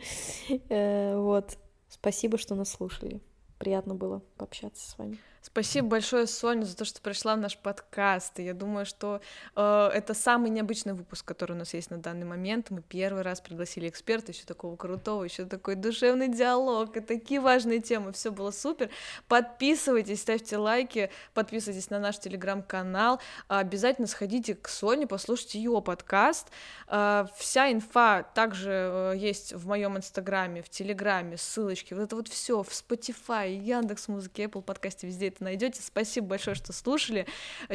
[0.69, 1.57] Э, вот.
[2.03, 3.21] Спасибо, что нас слушали.
[3.59, 5.17] Приятно было пообщаться с вами.
[5.45, 8.39] Спасибо большое, Соня, за то, что пришла в наш подкаст.
[8.39, 9.19] Я думаю, что
[9.57, 12.69] э, это самый необычный выпуск, который у нас есть на данный момент.
[12.69, 17.81] Мы первый раз пригласили эксперта, еще такого крутого, еще такой душевный диалог, и такие важные
[17.81, 18.13] темы.
[18.13, 18.89] Все было супер.
[19.27, 23.19] Подписывайтесь, ставьте лайки, подписывайтесь на наш телеграм-канал.
[23.49, 26.51] Обязательно сходите к Соне, послушайте ее подкаст.
[26.87, 31.93] Э, вся инфа также э, есть в моем инстаграме, в телеграме, ссылочки.
[31.93, 35.81] Вот это вот все в Spotify, Яндекс Музыке, Apple подкасте, везде это найдете.
[35.81, 37.27] Спасибо большое, что слушали.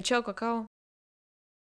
[0.03, 0.67] Чао, какао.